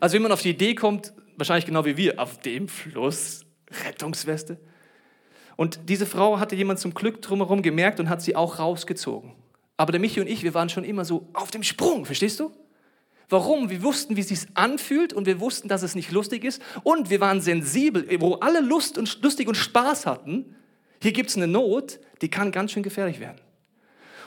Also 0.00 0.14
wenn 0.14 0.22
man 0.22 0.32
auf 0.32 0.42
die 0.42 0.50
Idee 0.50 0.74
kommt, 0.74 1.12
wahrscheinlich 1.36 1.66
genau 1.66 1.84
wie 1.84 1.96
wir, 1.96 2.18
auf 2.20 2.40
dem 2.40 2.66
Fluss, 2.66 3.46
Rettungsweste. 3.84 4.58
Und 5.54 5.88
diese 5.88 6.04
Frau 6.04 6.40
hatte 6.40 6.56
jemand 6.56 6.80
zum 6.80 6.94
Glück 6.94 7.22
drumherum 7.22 7.62
gemerkt 7.62 8.00
und 8.00 8.08
hat 8.08 8.22
sie 8.22 8.34
auch 8.34 8.58
rausgezogen. 8.58 9.34
Aber 9.76 9.92
der 9.92 10.00
Michi 10.00 10.20
und 10.20 10.26
ich, 10.26 10.42
wir 10.42 10.52
waren 10.52 10.68
schon 10.68 10.82
immer 10.82 11.04
so 11.04 11.28
auf 11.32 11.52
dem 11.52 11.62
Sprung, 11.62 12.04
verstehst 12.04 12.40
du? 12.40 12.50
Warum? 13.28 13.70
Wir 13.70 13.82
wussten, 13.82 14.16
wie 14.16 14.20
es 14.20 14.28
sich 14.28 14.40
anfühlt 14.54 15.12
und 15.12 15.26
wir 15.26 15.40
wussten, 15.40 15.68
dass 15.68 15.82
es 15.82 15.94
nicht 15.94 16.12
lustig 16.12 16.44
ist 16.44 16.62
und 16.84 17.10
wir 17.10 17.20
waren 17.20 17.40
sensibel, 17.40 18.06
wo 18.20 18.34
alle 18.34 18.60
Lust 18.60 18.98
und 18.98 19.22
lustig 19.22 19.48
und 19.48 19.56
Spaß 19.56 20.06
hatten. 20.06 20.54
Hier 21.02 21.12
gibt 21.12 21.30
es 21.30 21.36
eine 21.36 21.48
Not, 21.48 21.98
die 22.22 22.28
kann 22.28 22.52
ganz 22.52 22.72
schön 22.72 22.82
gefährlich 22.82 23.18
werden. 23.18 23.40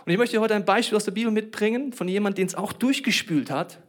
Und 0.06 0.12
ich 0.12 0.18
möchte 0.18 0.40
heute 0.40 0.56
ein 0.56 0.66
Beispiel 0.66 0.96
aus 0.96 1.06
der 1.06 1.12
Bibel 1.12 1.32
mitbringen 1.32 1.94
von 1.94 2.08
jemandem, 2.08 2.42
den 2.42 2.48
es 2.48 2.56
auch 2.56 2.74
durchgespült 2.74 3.50
hat 3.50 3.80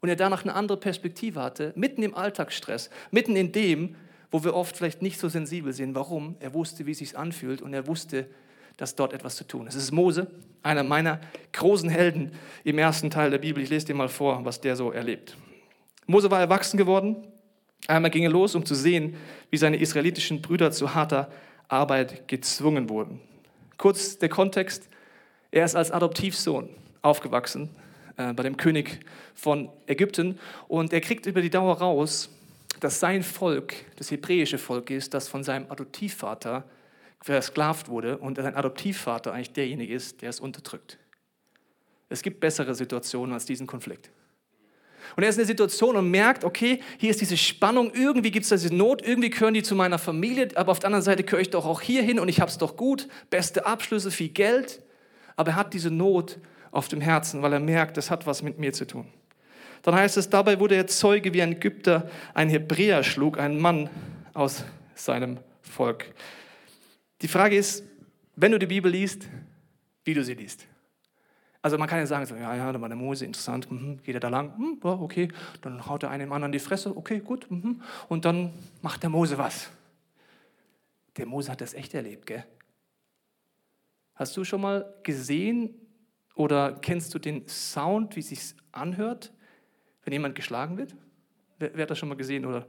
und 0.00 0.08
er 0.08 0.16
danach 0.16 0.42
eine 0.42 0.54
andere 0.54 0.78
Perspektive 0.78 1.42
hatte, 1.42 1.72
mitten 1.74 2.02
im 2.02 2.14
Alltagsstress, 2.14 2.90
mitten 3.10 3.36
in 3.36 3.52
dem, 3.52 3.96
wo 4.30 4.44
wir 4.44 4.54
oft 4.54 4.76
vielleicht 4.76 5.00
nicht 5.02 5.18
so 5.18 5.28
sensibel 5.28 5.72
sind. 5.72 5.94
Warum? 5.94 6.36
Er 6.40 6.52
wusste, 6.52 6.86
wie 6.86 6.92
es 6.92 6.98
sich 6.98 7.16
anfühlt 7.16 7.62
und 7.62 7.72
er 7.72 7.86
wusste, 7.86 8.26
dass 8.78 8.94
dort 8.94 9.12
etwas 9.12 9.36
zu 9.36 9.44
tun 9.44 9.66
ist. 9.66 9.74
Es 9.74 9.82
ist 9.82 9.92
Mose, 9.92 10.28
einer 10.62 10.82
meiner 10.82 11.20
großen 11.52 11.90
Helden 11.90 12.32
im 12.64 12.78
ersten 12.78 13.10
Teil 13.10 13.30
der 13.30 13.38
Bibel. 13.38 13.62
Ich 13.62 13.68
lese 13.68 13.86
dir 13.86 13.94
mal 13.94 14.08
vor, 14.08 14.44
was 14.44 14.62
der 14.62 14.76
so 14.76 14.90
erlebt. 14.90 15.36
Mose 16.06 16.30
war 16.30 16.40
erwachsen 16.40 16.78
geworden. 16.78 17.16
Einmal 17.86 18.10
ging 18.10 18.22
er 18.22 18.30
los, 18.30 18.54
um 18.54 18.64
zu 18.64 18.74
sehen, 18.74 19.16
wie 19.50 19.56
seine 19.56 19.76
israelitischen 19.76 20.40
Brüder 20.40 20.70
zu 20.70 20.94
harter 20.94 21.30
Arbeit 21.68 22.26
gezwungen 22.28 22.88
wurden. 22.88 23.20
Kurz 23.76 24.18
der 24.18 24.28
Kontext. 24.28 24.88
Er 25.50 25.64
ist 25.64 25.76
als 25.76 25.90
Adoptivsohn 25.90 26.68
aufgewachsen 27.02 27.70
äh, 28.16 28.32
bei 28.32 28.42
dem 28.42 28.56
König 28.56 29.00
von 29.34 29.70
Ägypten 29.86 30.38
und 30.68 30.92
er 30.92 31.00
kriegt 31.00 31.26
über 31.26 31.40
die 31.40 31.50
Dauer 31.50 31.78
raus, 31.78 32.28
dass 32.80 33.00
sein 33.00 33.22
Volk 33.22 33.74
das 33.96 34.10
hebräische 34.10 34.58
Volk 34.58 34.90
ist, 34.90 35.14
das 35.14 35.26
von 35.26 35.42
seinem 35.42 35.70
Adoptivvater 35.70 36.64
versklavt 37.20 37.88
wurde 37.88 38.18
und 38.18 38.36
sein 38.36 38.54
Adoptivvater 38.54 39.32
eigentlich 39.32 39.52
derjenige 39.52 39.92
ist, 39.92 40.22
der 40.22 40.30
es 40.30 40.40
unterdrückt. 40.40 40.98
Es 42.08 42.22
gibt 42.22 42.40
bessere 42.40 42.74
Situationen 42.74 43.34
als 43.34 43.44
diesen 43.44 43.66
Konflikt. 43.66 44.10
Und 45.16 45.22
er 45.22 45.30
ist 45.30 45.36
in 45.36 45.40
der 45.40 45.46
Situation 45.46 45.96
und 45.96 46.10
merkt, 46.10 46.44
okay, 46.44 46.80
hier 46.98 47.10
ist 47.10 47.20
diese 47.20 47.36
Spannung, 47.36 47.92
irgendwie 47.94 48.30
gibt 48.30 48.44
es 48.44 48.62
diese 48.62 48.74
Not, 48.74 49.02
irgendwie 49.02 49.30
gehören 49.30 49.54
die 49.54 49.62
zu 49.62 49.74
meiner 49.74 49.98
Familie, 49.98 50.48
aber 50.54 50.70
auf 50.70 50.78
der 50.78 50.88
anderen 50.88 51.04
Seite 51.04 51.24
gehöre 51.24 51.40
ich 51.40 51.50
doch 51.50 51.66
auch 51.66 51.80
hier 51.80 52.02
hin 52.02 52.18
und 52.18 52.28
ich 52.28 52.40
habe 52.40 52.50
es 52.50 52.58
doch 52.58 52.76
gut, 52.76 53.08
beste 53.30 53.66
Abschlüsse, 53.66 54.10
viel 54.10 54.28
Geld 54.28 54.82
aber 55.38 55.52
er 55.52 55.56
hat 55.56 55.72
diese 55.72 55.92
Not 55.92 56.36
auf 56.72 56.88
dem 56.88 57.00
Herzen, 57.00 57.42
weil 57.42 57.52
er 57.52 57.60
merkt, 57.60 57.96
das 57.96 58.10
hat 58.10 58.26
was 58.26 58.42
mit 58.42 58.58
mir 58.58 58.72
zu 58.72 58.86
tun. 58.86 59.06
Dann 59.82 59.94
heißt 59.94 60.16
es, 60.16 60.28
dabei 60.28 60.58
wurde 60.58 60.74
er 60.74 60.88
Zeuge, 60.88 61.32
wie 61.32 61.40
ein 61.40 61.52
Ägypter 61.52 62.10
ein 62.34 62.48
Hebräer 62.48 63.04
schlug, 63.04 63.38
einen 63.38 63.60
Mann 63.60 63.88
aus 64.34 64.64
seinem 64.96 65.38
Volk. 65.62 66.06
Die 67.20 67.28
Frage 67.28 67.56
ist, 67.56 67.84
wenn 68.36 68.52
du 68.52 68.58
die 68.58 68.66
Bibel 68.66 68.90
liest, 68.90 69.28
wie 70.04 70.14
du 70.14 70.22
sie 70.22 70.34
liest. 70.34 70.66
Also 71.60 71.76
man 71.76 71.88
kann 71.88 71.98
ja 71.98 72.06
sagen, 72.06 72.24
so, 72.24 72.36
ja, 72.36 72.54
ja, 72.54 72.72
da 72.72 72.80
war 72.80 72.88
der 72.88 72.96
Mose, 72.96 73.24
interessant, 73.24 73.70
mhm, 73.70 74.00
geht 74.02 74.14
er 74.14 74.20
da 74.20 74.28
lang, 74.28 74.56
mhm, 74.56 74.80
ja, 74.82 74.90
okay, 74.90 75.28
dann 75.60 75.86
haut 75.86 76.04
er 76.04 76.10
einem 76.10 76.32
anderen 76.32 76.52
die 76.52 76.60
Fresse, 76.60 76.96
okay, 76.96 77.18
gut, 77.18 77.50
mhm, 77.50 77.82
und 78.08 78.24
dann 78.24 78.52
macht 78.80 79.02
der 79.02 79.10
Mose 79.10 79.38
was. 79.38 79.68
Der 81.16 81.26
Mose 81.26 81.50
hat 81.50 81.60
das 81.60 81.74
echt 81.74 81.94
erlebt, 81.94 82.26
gell? 82.26 82.44
Hast 84.14 84.36
du 84.36 84.44
schon 84.44 84.60
mal 84.60 84.94
gesehen 85.02 85.74
oder 86.36 86.78
kennst 86.80 87.12
du 87.12 87.18
den 87.18 87.46
Sound, 87.48 88.14
wie 88.14 88.20
es 88.20 88.28
sich 88.28 88.54
anhört, 88.70 89.32
wenn 90.04 90.12
jemand 90.12 90.36
geschlagen 90.36 90.76
wird? 90.76 90.94
Wer, 91.58 91.74
wer 91.74 91.82
hat 91.82 91.90
das 91.90 91.98
schon 91.98 92.08
mal 92.08 92.14
gesehen 92.14 92.46
oder 92.46 92.66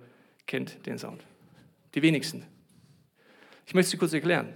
kennt 0.48 0.84
den 0.88 0.98
Sound? 0.98 1.24
Die 1.94 2.02
wenigsten. 2.02 2.44
Ich 3.70 3.76
möchte 3.76 3.92
dir 3.92 3.98
kurz 4.00 4.14
erklären. 4.14 4.52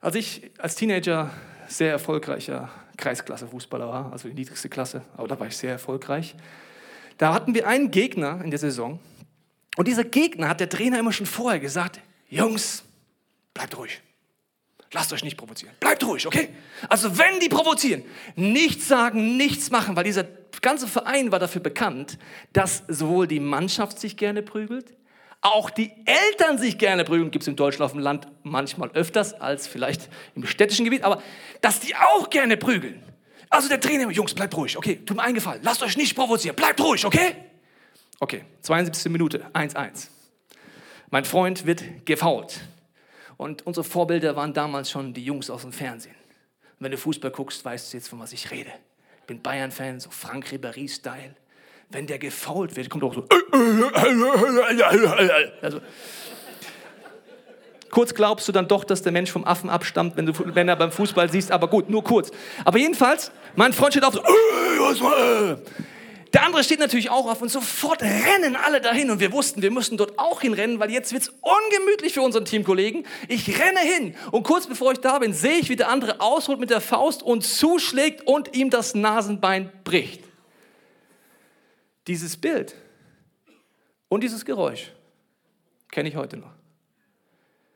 Als 0.00 0.14
ich 0.14 0.52
als 0.58 0.76
Teenager 0.76 1.32
sehr 1.66 1.90
erfolgreicher 1.90 2.70
Kreisklasse-Fußballer 2.96 3.88
war, 3.88 4.12
also 4.12 4.28
die 4.28 4.34
niedrigste 4.34 4.68
Klasse, 4.68 5.02
aber 5.16 5.26
da 5.26 5.40
war 5.40 5.48
ich 5.48 5.56
sehr 5.56 5.72
erfolgreich. 5.72 6.36
Da 7.16 7.34
hatten 7.34 7.56
wir 7.56 7.66
einen 7.66 7.90
Gegner 7.90 8.40
in 8.44 8.50
der 8.50 8.60
Saison 8.60 9.00
und 9.76 9.88
dieser 9.88 10.04
Gegner 10.04 10.48
hat 10.48 10.60
der 10.60 10.68
Trainer 10.68 11.00
immer 11.00 11.12
schon 11.12 11.26
vorher 11.26 11.58
gesagt, 11.58 11.98
Jungs, 12.28 12.84
bleibt 13.52 13.76
ruhig. 13.76 14.00
Lasst 14.92 15.12
euch 15.12 15.24
nicht 15.24 15.36
provozieren. 15.36 15.74
Bleibt 15.80 16.04
ruhig, 16.04 16.24
okay? 16.24 16.50
Also 16.88 17.18
wenn 17.18 17.40
die 17.40 17.48
provozieren, 17.48 18.04
nichts 18.36 18.86
sagen, 18.86 19.36
nichts 19.36 19.72
machen, 19.72 19.96
weil 19.96 20.04
dieser 20.04 20.22
ganze 20.62 20.86
Verein 20.86 21.32
war 21.32 21.40
dafür 21.40 21.62
bekannt, 21.62 22.16
dass 22.52 22.84
sowohl 22.86 23.26
die 23.26 23.40
Mannschaft 23.40 23.98
sich 23.98 24.16
gerne 24.16 24.42
prügelt, 24.42 24.94
auch 25.40 25.70
die 25.70 25.92
Eltern 26.04 26.58
sich 26.58 26.78
gerne 26.78 27.04
prügeln, 27.04 27.30
gibt 27.30 27.42
es 27.42 27.48
in 27.48 27.56
Deutschland 27.56 27.86
auf 27.86 27.92
dem 27.92 28.00
Land 28.00 28.26
manchmal 28.42 28.90
öfters 28.90 29.34
als 29.34 29.66
vielleicht 29.66 30.08
im 30.34 30.46
städtischen 30.46 30.84
Gebiet, 30.84 31.04
aber 31.04 31.22
dass 31.60 31.80
die 31.80 31.94
auch 31.94 32.28
gerne 32.30 32.56
prügeln. 32.56 33.02
Also 33.50 33.68
der 33.68 33.80
Trainer, 33.80 34.10
Jungs, 34.10 34.34
bleibt 34.34 34.56
ruhig, 34.56 34.76
okay, 34.76 35.00
tut 35.06 35.16
mir 35.16 35.22
eingefallen, 35.22 35.60
lasst 35.62 35.82
euch 35.82 35.96
nicht 35.96 36.14
provozieren, 36.14 36.56
bleibt 36.56 36.80
ruhig, 36.80 37.04
okay? 37.06 37.36
Okay, 38.20 38.44
72. 38.62 39.10
Minute, 39.12 39.46
1-1. 39.54 40.08
Mein 41.10 41.24
Freund 41.24 41.64
wird 41.64 42.04
gefault. 42.04 42.60
Und 43.36 43.64
unsere 43.64 43.84
Vorbilder 43.84 44.34
waren 44.34 44.52
damals 44.52 44.90
schon 44.90 45.14
die 45.14 45.24
Jungs 45.24 45.48
aus 45.48 45.62
dem 45.62 45.72
Fernsehen. 45.72 46.16
Und 46.78 46.84
wenn 46.84 46.90
du 46.90 46.98
Fußball 46.98 47.30
guckst, 47.30 47.64
weißt 47.64 47.92
du 47.92 47.96
jetzt, 47.96 48.08
von 48.08 48.18
was 48.18 48.32
ich 48.32 48.50
rede. 48.50 48.72
Ich 49.20 49.26
bin 49.26 49.40
Bayern-Fan, 49.40 50.00
so 50.00 50.10
Frank 50.10 50.48
Ribéry-Style. 50.48 51.36
Wenn 51.90 52.06
der 52.06 52.18
gefault 52.18 52.76
wird, 52.76 52.90
kommt 52.90 53.02
auch 53.04 53.14
so. 53.14 53.26
Also, 55.62 55.80
kurz 57.90 58.14
glaubst 58.14 58.46
du 58.46 58.52
dann 58.52 58.68
doch, 58.68 58.84
dass 58.84 59.02
der 59.02 59.12
Mensch 59.12 59.30
vom 59.30 59.44
Affen 59.44 59.70
abstammt, 59.70 60.16
wenn, 60.16 60.26
du, 60.26 60.32
wenn 60.54 60.68
er 60.68 60.76
beim 60.76 60.92
Fußball 60.92 61.30
siehst, 61.30 61.50
aber 61.50 61.68
gut, 61.68 61.88
nur 61.88 62.04
kurz. 62.04 62.30
Aber 62.64 62.78
jedenfalls, 62.78 63.32
mein 63.56 63.72
Freund 63.72 63.94
steht 63.94 64.04
auf 64.04 64.14
so. 64.14 64.22
Der 66.34 66.44
andere 66.44 66.62
steht 66.62 66.78
natürlich 66.78 67.08
auch 67.08 67.26
auf 67.26 67.40
und 67.40 67.48
sofort 67.48 68.02
rennen 68.02 68.54
alle 68.54 68.82
dahin. 68.82 69.10
Und 69.10 69.20
wir 69.20 69.32
wussten, 69.32 69.62
wir 69.62 69.70
müssten 69.70 69.96
dort 69.96 70.18
auch 70.18 70.42
hinrennen, 70.42 70.78
weil 70.78 70.90
jetzt 70.90 71.12
wird 71.12 71.22
es 71.22 71.28
ungemütlich 71.40 72.12
für 72.12 72.20
unseren 72.20 72.44
Teamkollegen. 72.44 73.06
Ich 73.28 73.58
renne 73.58 73.80
hin 73.80 74.14
und 74.30 74.42
kurz 74.42 74.66
bevor 74.66 74.92
ich 74.92 74.98
da 74.98 75.18
bin, 75.20 75.32
sehe 75.32 75.56
ich, 75.56 75.70
wie 75.70 75.76
der 75.76 75.88
andere 75.88 76.20
ausholt 76.20 76.60
mit 76.60 76.68
der 76.68 76.82
Faust 76.82 77.22
und 77.22 77.44
zuschlägt 77.44 78.26
und 78.26 78.54
ihm 78.54 78.68
das 78.68 78.94
Nasenbein 78.94 79.72
bricht. 79.84 80.27
Dieses 82.08 82.36
Bild 82.38 82.74
und 84.08 84.24
dieses 84.24 84.44
Geräusch 84.44 84.92
kenne 85.90 86.08
ich 86.08 86.16
heute 86.16 86.38
noch. 86.38 86.52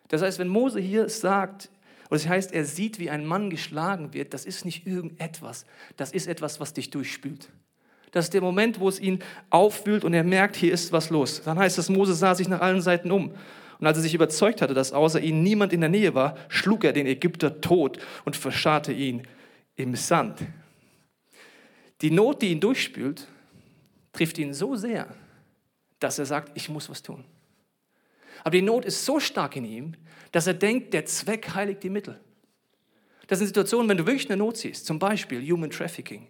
Das 0.09 0.23
heißt, 0.23 0.39
wenn 0.39 0.49
Mose 0.49 0.81
hier 0.81 1.09
sagt, 1.09 1.71
oder 2.09 2.19
das 2.19 2.29
heißt, 2.29 2.53
er 2.53 2.65
sieht, 2.65 2.99
wie 2.99 3.11
ein 3.11 3.27
Mann 3.27 3.51
geschlagen 3.51 4.13
wird, 4.13 4.35
das 4.35 4.45
ist 4.45 4.65
nicht 4.65 4.87
irgendetwas, 4.87 5.67
das 5.97 6.13
ist 6.13 6.27
etwas, 6.27 6.61
was 6.61 6.73
dich 6.73 6.91
durchspült. 6.91 7.51
Das 8.11 8.27
ist 8.27 8.35
der 8.35 8.43
Moment, 8.43 8.81
wo 8.81 8.89
es 8.89 9.01
ihn 9.01 9.21
aufwühlt 9.49 10.05
und 10.05 10.13
er 10.13 10.25
merkt, 10.25 10.57
hier 10.57 10.73
ist 10.73 10.93
was 10.93 11.09
los. 11.09 11.43
Dann 11.43 11.59
heißt 11.59 11.79
es, 11.79 11.89
Mose 11.89 12.15
sah 12.15 12.35
sich 12.35 12.49
nach 12.49 12.61
allen 12.61 12.83
Seiten 12.83 13.11
um. 13.11 13.35
Und 13.79 13.87
als 13.87 13.97
er 13.97 14.03
sich 14.03 14.15
überzeugt 14.15 14.61
hatte, 14.61 14.75
dass 14.75 14.93
außer 14.93 15.21
ihm 15.21 15.43
niemand 15.43 15.73
in 15.73 15.81
der 15.81 15.89
Nähe 15.89 16.15
war, 16.15 16.37
schlug 16.49 16.85
er 16.85 16.93
den 16.93 17.07
Ägypter 17.07 17.63
tot 17.63 17.99
und 18.27 18.37
verscharrte 18.37 18.93
ihn 18.93 19.27
im 19.77 19.95
Sand. 19.97 20.41
Die 22.03 22.11
Not, 22.11 22.43
die 22.43 22.53
ihn 22.53 22.61
durchspült, 22.61 23.29
trifft 24.13 24.39
ihn 24.39 24.55
so 24.55 24.77
sehr, 24.77 25.15
dass 25.99 26.19
er 26.19 26.27
sagt, 26.27 26.53
ich 26.55 26.69
muss 26.69 26.89
was 26.89 27.03
tun. 27.03 27.25
Aber 28.45 28.51
die 28.51 28.63
Not 28.63 28.85
ist 28.85 29.05
so 29.05 29.21
stark 29.21 29.57
in 29.57 29.65
ihm, 29.65 29.95
dass 30.33 30.47
er 30.47 30.55
denkt, 30.55 30.95
der 30.95 31.07
Zweck 31.07 31.55
heiligt 31.55 31.83
die 31.83 31.91
Mittel. 31.91 32.21
Das 33.29 33.39
sind 33.39 33.49
Situationen, 33.49 33.89
wenn 33.89 33.97
du 33.97 34.07
wirklich 34.07 34.29
eine 34.29 34.37
Not 34.37 34.57
siehst, 34.57 34.87
zum 34.87 34.99
Beispiel 34.99 35.41
Human 35.51 35.71
Trafficking. 35.71 36.29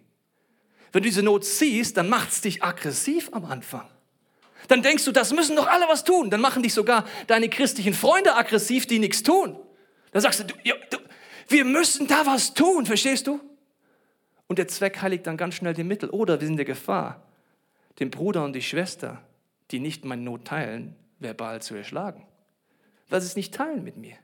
Wenn 0.91 1.01
du 1.01 1.09
diese 1.09 1.23
Not 1.23 1.43
siehst, 1.43 1.97
dann 1.97 2.07
macht 2.07 2.31
es 2.31 2.41
dich 2.41 2.63
aggressiv 2.63 3.29
am 3.33 3.45
Anfang. 3.45 3.89
Dann 4.67 4.81
denkst 4.81 5.03
du, 5.05 5.11
das 5.11 5.33
müssen 5.33 5.55
doch 5.55 5.67
alle 5.67 5.87
was 5.87 6.03
tun. 6.03 6.29
Dann 6.29 6.39
machen 6.39 6.63
dich 6.63 6.73
sogar 6.73 7.05
deine 7.27 7.49
christlichen 7.49 7.93
Freunde 7.93 8.35
aggressiv, 8.35 8.85
die 8.85 8.99
nichts 8.99 9.23
tun. 9.23 9.57
Dann 10.11 10.21
sagst 10.21 10.41
du, 10.41 10.43
du, 10.45 10.53
du 10.91 10.97
wir 11.47 11.65
müssen 11.65 12.07
da 12.07 12.25
was 12.25 12.53
tun, 12.53 12.85
verstehst 12.85 13.27
du? 13.27 13.41
Und 14.47 14.59
der 14.59 14.67
Zweck 14.67 15.01
heiligt 15.01 15.25
dann 15.27 15.35
ganz 15.35 15.55
schnell 15.55 15.73
die 15.73 15.83
Mittel. 15.83 16.09
Oder 16.09 16.39
wir 16.39 16.45
sind 16.45 16.53
in 16.53 16.57
der 16.57 16.65
Gefahr, 16.65 17.25
den 17.99 18.09
Bruder 18.09 18.43
und 18.43 18.53
die 18.53 18.61
Schwester, 18.61 19.21
die 19.71 19.79
nicht 19.79 20.05
meine 20.05 20.21
Not 20.21 20.45
teilen, 20.45 20.95
verbal 21.19 21.61
zu 21.61 21.75
erschlagen. 21.75 22.25
Weil 23.09 23.21
sie 23.21 23.27
es 23.27 23.35
nicht 23.35 23.53
teilen 23.53 23.83
mit 23.83 23.97
mir. 23.97 24.15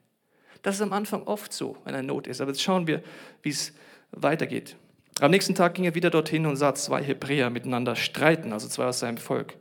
Das 0.62 0.76
ist 0.76 0.82
am 0.82 0.94
Anfang 0.94 1.24
oft 1.24 1.54
so, 1.54 1.78
wenn 1.84 1.96
eine 1.96 2.08
Not 2.08 2.28
ist. 2.28 2.42
Aber 2.42 2.52
jetzt 2.52 2.62
schauen 2.62 2.88
wir, 2.88 3.02
wie 3.42 3.50
es 3.50 3.74
weitergeht. 4.12 4.76
Am 5.22 5.32
nächsten 5.32 5.56
Tag 5.56 5.76
ging 5.76 5.86
er 5.86 5.96
wieder 5.96 6.10
dorthin 6.10 6.46
und 6.46 6.56
sah 6.56 6.74
zwei 6.76 7.04
Hebräer 7.04 7.50
miteinander 7.50 7.96
streiten, 7.96 8.54
also 8.54 8.68
zwei 8.68 8.86
aus 8.86 9.00
seinem 9.00 9.18
Volk. 9.18 9.56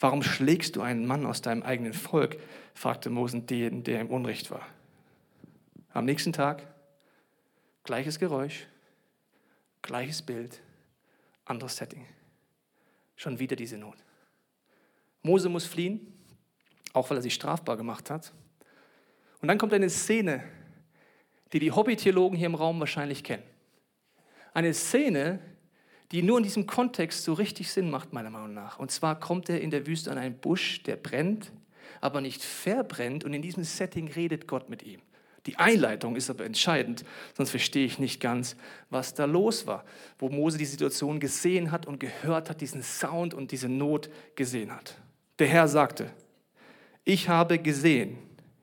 Warum 0.00 0.22
schlägst 0.22 0.76
du 0.76 0.82
einen 0.82 1.06
Mann 1.06 1.26
aus 1.26 1.42
deinem 1.42 1.62
eigenen 1.62 1.92
Volk? 1.92 2.38
fragte 2.74 3.08
Mose 3.08 3.40
den, 3.40 3.84
der 3.84 4.00
im 4.00 4.10
Unrecht 4.10 4.50
war. 4.50 4.66
Am 5.92 6.04
nächsten 6.04 6.32
Tag 6.32 6.62
gleiches 7.84 8.18
Geräusch, 8.18 8.66
gleiches 9.80 10.20
Bild, 10.20 10.60
anderes 11.46 11.76
Setting. 11.76 12.06
Schon 13.16 13.38
wieder 13.38 13.56
diese 13.56 13.78
Not. 13.78 13.96
Mose 15.22 15.48
muss 15.48 15.66
fliehen, 15.66 16.14
auch 16.92 17.10
weil 17.10 17.18
er 17.18 17.22
sich 17.22 17.34
strafbar 17.34 17.76
gemacht 17.76 18.10
hat. 18.10 18.32
Und 19.40 19.48
dann 19.48 19.58
kommt 19.58 19.72
eine 19.72 19.90
Szene, 19.90 20.44
die 21.52 21.58
die 21.58 21.72
Hobbytheologen 21.72 22.38
hier 22.38 22.46
im 22.46 22.54
Raum 22.54 22.78
wahrscheinlich 22.78 23.24
kennen 23.24 23.42
eine 24.56 24.72
Szene, 24.72 25.38
die 26.12 26.22
nur 26.22 26.38
in 26.38 26.44
diesem 26.44 26.66
Kontext 26.66 27.24
so 27.24 27.34
richtig 27.34 27.70
Sinn 27.70 27.90
macht, 27.90 28.14
meiner 28.14 28.30
Meinung 28.30 28.54
nach. 28.54 28.78
Und 28.78 28.90
zwar 28.90 29.20
kommt 29.20 29.50
er 29.50 29.60
in 29.60 29.70
der 29.70 29.86
Wüste 29.86 30.10
an 30.10 30.16
einen 30.16 30.38
Busch, 30.38 30.82
der 30.84 30.96
brennt, 30.96 31.52
aber 32.00 32.22
nicht 32.22 32.42
verbrennt. 32.42 33.22
Und 33.22 33.34
in 33.34 33.42
diesem 33.42 33.64
Setting 33.64 34.10
redet 34.10 34.48
Gott 34.48 34.70
mit 34.70 34.82
ihm. 34.82 35.02
Die 35.46 35.56
Einleitung 35.56 36.16
ist 36.16 36.28
aber 36.28 36.44
entscheidend, 36.44 37.04
sonst 37.36 37.50
verstehe 37.50 37.86
ich 37.86 37.98
nicht 38.00 38.20
ganz, 38.20 38.56
was 38.90 39.14
da 39.14 39.24
los 39.24 39.66
war, 39.66 39.84
wo 40.18 40.28
Mose 40.28 40.58
die 40.58 40.64
Situation 40.64 41.20
gesehen 41.20 41.70
hat 41.70 41.86
und 41.86 42.00
gehört 42.00 42.50
hat, 42.50 42.60
diesen 42.60 42.82
Sound 42.82 43.32
und 43.32 43.52
diese 43.52 43.68
Not 43.68 44.10
gesehen 44.34 44.74
hat. 44.74 44.98
Der 45.38 45.46
Herr 45.46 45.68
sagte, 45.68 46.10
ich 47.04 47.28
habe 47.28 47.58
gesehen, 47.58 48.18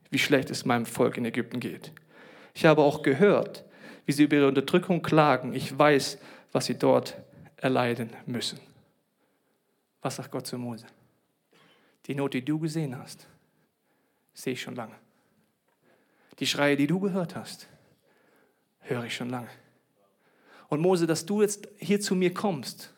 wie 0.10 0.20
schlecht 0.20 0.50
es 0.50 0.66
meinem 0.66 0.86
Volk 0.86 1.18
in 1.18 1.26
Ägypten 1.26 1.62
geht. 1.62 1.94
Ich 2.54 2.66
habe 2.66 2.82
auch 2.82 3.02
gehört, 3.02 3.64
wie 4.06 4.12
sie 4.12 4.24
über 4.24 4.36
ihre 4.36 4.48
Unterdrückung 4.50 5.02
klagen. 5.02 5.54
Ich 5.54 5.78
weiß, 5.78 6.18
was 6.52 6.66
sie 6.66 6.78
dort 6.78 7.18
erleiden 7.56 8.10
müssen. 8.26 8.60
Was 10.02 10.18
sagt 10.18 10.32
Gott 10.32 10.46
zu 10.46 10.58
Mose? 10.58 10.86
Die 12.06 12.16
Not, 12.16 12.34
die 12.34 12.44
du 12.44 12.60
gesehen 12.60 12.98
hast, 12.98 13.26
sehe 14.34 14.54
ich 14.54 14.62
schon 14.62 14.76
lange. 14.76 14.96
Die 16.40 16.48
Schreie, 16.48 16.76
die 16.76 16.88
du 16.88 17.00
gehört 17.00 17.36
hast, 17.36 17.68
höre 18.82 19.06
ich 19.06 19.16
schon 19.16 19.30
lange. 19.30 19.50
Und 20.70 20.82
Mose, 20.82 21.06
dass 21.06 21.26
du 21.26 21.42
jetzt 21.42 21.68
hier 21.78 22.02
zu 22.02 22.16
mir 22.16 22.34
kommst, 22.34 22.94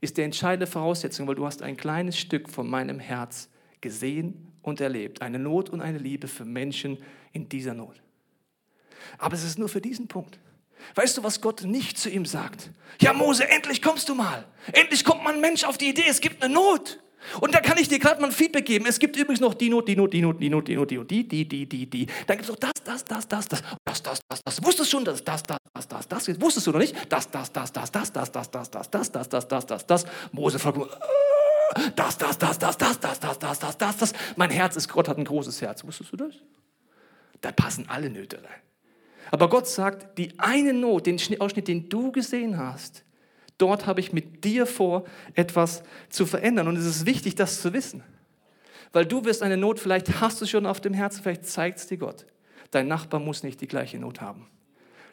ist 0.00 0.16
die 0.16 0.22
entscheidende 0.22 0.66
Voraussetzung, 0.66 1.26
weil 1.26 1.34
du 1.34 1.46
hast 1.46 1.62
ein 1.62 1.76
kleines 1.76 2.18
Stück 2.18 2.48
von 2.48 2.68
meinem 2.68 3.00
Herz 3.00 3.48
gesehen 3.80 4.52
und 4.62 4.80
erlebt. 4.80 5.22
Eine 5.22 5.38
Not 5.38 5.70
und 5.70 5.80
eine 5.80 5.98
Liebe 5.98 6.28
für 6.28 6.44
Menschen 6.44 6.98
in 7.32 7.48
dieser 7.48 7.74
Not. 7.74 8.00
Aber 9.18 9.34
es 9.34 9.44
ist 9.44 9.58
nur 9.58 9.68
für 9.68 9.80
diesen 9.80 10.08
Punkt. 10.08 10.38
Weißt 10.94 11.16
du, 11.16 11.22
was 11.22 11.40
Gott 11.40 11.62
nicht 11.62 11.98
zu 11.98 12.10
ihm 12.10 12.26
sagt? 12.26 12.70
Ja, 13.00 13.12
Mose, 13.12 13.48
endlich 13.48 13.82
kommst 13.82 14.08
du 14.08 14.14
mal. 14.14 14.46
Endlich 14.72 15.04
kommt 15.04 15.24
mal 15.24 15.34
ein 15.34 15.40
Mensch 15.40 15.64
auf 15.64 15.78
die 15.78 15.88
Idee, 15.88 16.04
es 16.08 16.20
gibt 16.20 16.42
eine 16.42 16.54
Not. 16.54 17.00
Und 17.40 17.54
da 17.54 17.60
kann 17.60 17.78
ich 17.78 17.88
dir 17.88 17.98
gerade 17.98 18.20
mal 18.20 18.28
ein 18.28 18.32
Feedback 18.32 18.64
geben. 18.64 18.86
Es 18.86 18.98
gibt 18.98 19.16
übrigens 19.16 19.40
noch 19.40 19.54
die 19.54 19.68
Not, 19.68 19.88
die 19.88 19.96
Not, 19.96 20.12
die 20.12 20.20
Not, 20.20 20.40
die 20.40 20.48
Not, 20.48 20.68
die 20.68 20.76
Not, 20.76 20.90
die 20.90 20.96
Not, 20.96 21.10
die, 21.10 21.26
die, 21.26 21.48
die, 21.48 21.66
die, 21.66 21.86
die. 21.86 22.06
Dann 22.26 22.36
gibt 22.36 22.42
es 22.42 22.48
noch 22.48 22.56
das, 22.56 22.72
das, 22.84 23.04
das, 23.04 23.28
das, 23.28 23.48
das, 23.48 23.62
das, 23.84 24.02
das, 24.02 24.20
das, 24.28 24.40
das. 24.44 24.64
Wusstest 24.64 24.90
schon, 24.90 25.04
dass 25.04 25.22
das, 25.22 25.42
das, 25.42 25.58
das, 25.72 25.86
das, 25.88 26.08
das, 26.08 26.40
wusstest 26.40 26.66
du 26.66 26.72
noch 26.72 26.78
nicht? 26.78 26.94
Das, 27.08 27.30
das, 27.30 27.52
das, 27.52 27.72
das, 27.72 27.90
das, 27.90 28.12
das, 28.12 28.30
das, 28.32 28.50
das, 28.50 28.70
das, 28.70 28.90
das, 28.90 29.10
das, 29.10 29.28
das, 29.28 29.48
das, 29.48 29.66
das, 29.66 29.86
das. 29.86 30.06
Mose 30.32 30.58
fragt, 30.58 30.78
das, 31.94 32.18
das, 32.18 32.38
das, 32.38 32.58
das, 32.58 32.78
das, 32.78 32.98
das, 32.98 33.20
das, 33.20 33.38
das, 33.38 33.58
das, 33.58 33.78
das, 33.78 33.96
das. 33.96 34.12
Mein 34.36 34.50
Herz 34.50 34.76
ist, 34.76 34.88
Gott 34.88 35.08
hat 35.08 35.18
ein 35.18 35.24
großes 35.24 35.60
Herz. 35.62 35.84
Wusstest 35.84 36.12
du 36.12 36.16
das? 36.16 36.34
Da 37.40 37.52
passen 37.52 37.86
alle 37.88 38.10
Nöte 38.10 38.38
rein. 38.38 38.60
Aber 39.30 39.48
Gott 39.48 39.66
sagt, 39.66 40.18
die 40.18 40.38
eine 40.38 40.72
Not, 40.72 41.06
den 41.06 41.18
Ausschnitt, 41.40 41.68
den 41.68 41.88
du 41.88 42.12
gesehen 42.12 42.56
hast, 42.56 43.04
dort 43.58 43.86
habe 43.86 44.00
ich 44.00 44.12
mit 44.12 44.44
dir 44.44 44.66
vor, 44.66 45.04
etwas 45.34 45.82
zu 46.08 46.26
verändern. 46.26 46.68
Und 46.68 46.76
es 46.76 46.86
ist 46.86 47.06
wichtig, 47.06 47.34
das 47.34 47.60
zu 47.60 47.72
wissen. 47.72 48.02
Weil 48.92 49.06
du 49.06 49.24
wirst 49.24 49.42
eine 49.42 49.56
Not, 49.56 49.80
vielleicht 49.80 50.20
hast 50.20 50.40
du 50.40 50.46
schon 50.46 50.66
auf 50.66 50.80
dem 50.80 50.94
Herzen, 50.94 51.22
vielleicht 51.22 51.46
zeigt 51.46 51.78
es 51.78 51.86
dir 51.86 51.98
Gott. 51.98 52.26
Dein 52.70 52.88
Nachbar 52.88 53.20
muss 53.20 53.42
nicht 53.42 53.60
die 53.60 53.68
gleiche 53.68 53.98
Not 53.98 54.20
haben. 54.20 54.48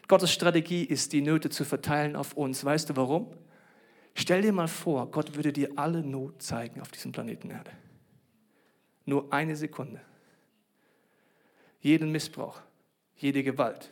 Gottes 0.08 0.32
Strategie 0.32 0.84
ist, 0.84 1.14
die 1.14 1.22
Nöte 1.22 1.50
zu 1.50 1.66
verteilen 1.66 2.16
auf 2.16 2.34
uns. 2.34 2.64
Weißt 2.64 2.90
du 2.90 2.96
warum? 2.96 3.28
Stell 4.16 4.42
dir 4.42 4.54
mal 4.54 4.68
vor, 4.68 5.10
Gott 5.10 5.36
würde 5.36 5.54
dir 5.54 5.72
alle 5.76 6.04
Not 6.04 6.42
zeigen 6.42 6.82
auf 6.82 6.92
diesem 6.92 7.12
Planeten 7.12 7.50
Erde. 7.50 7.72
Nur 9.06 9.32
eine 9.34 9.56
Sekunde. 9.56 10.02
Jeden 11.82 12.12
Missbrauch, 12.12 12.62
jede 13.18 13.44
Gewalt, 13.44 13.92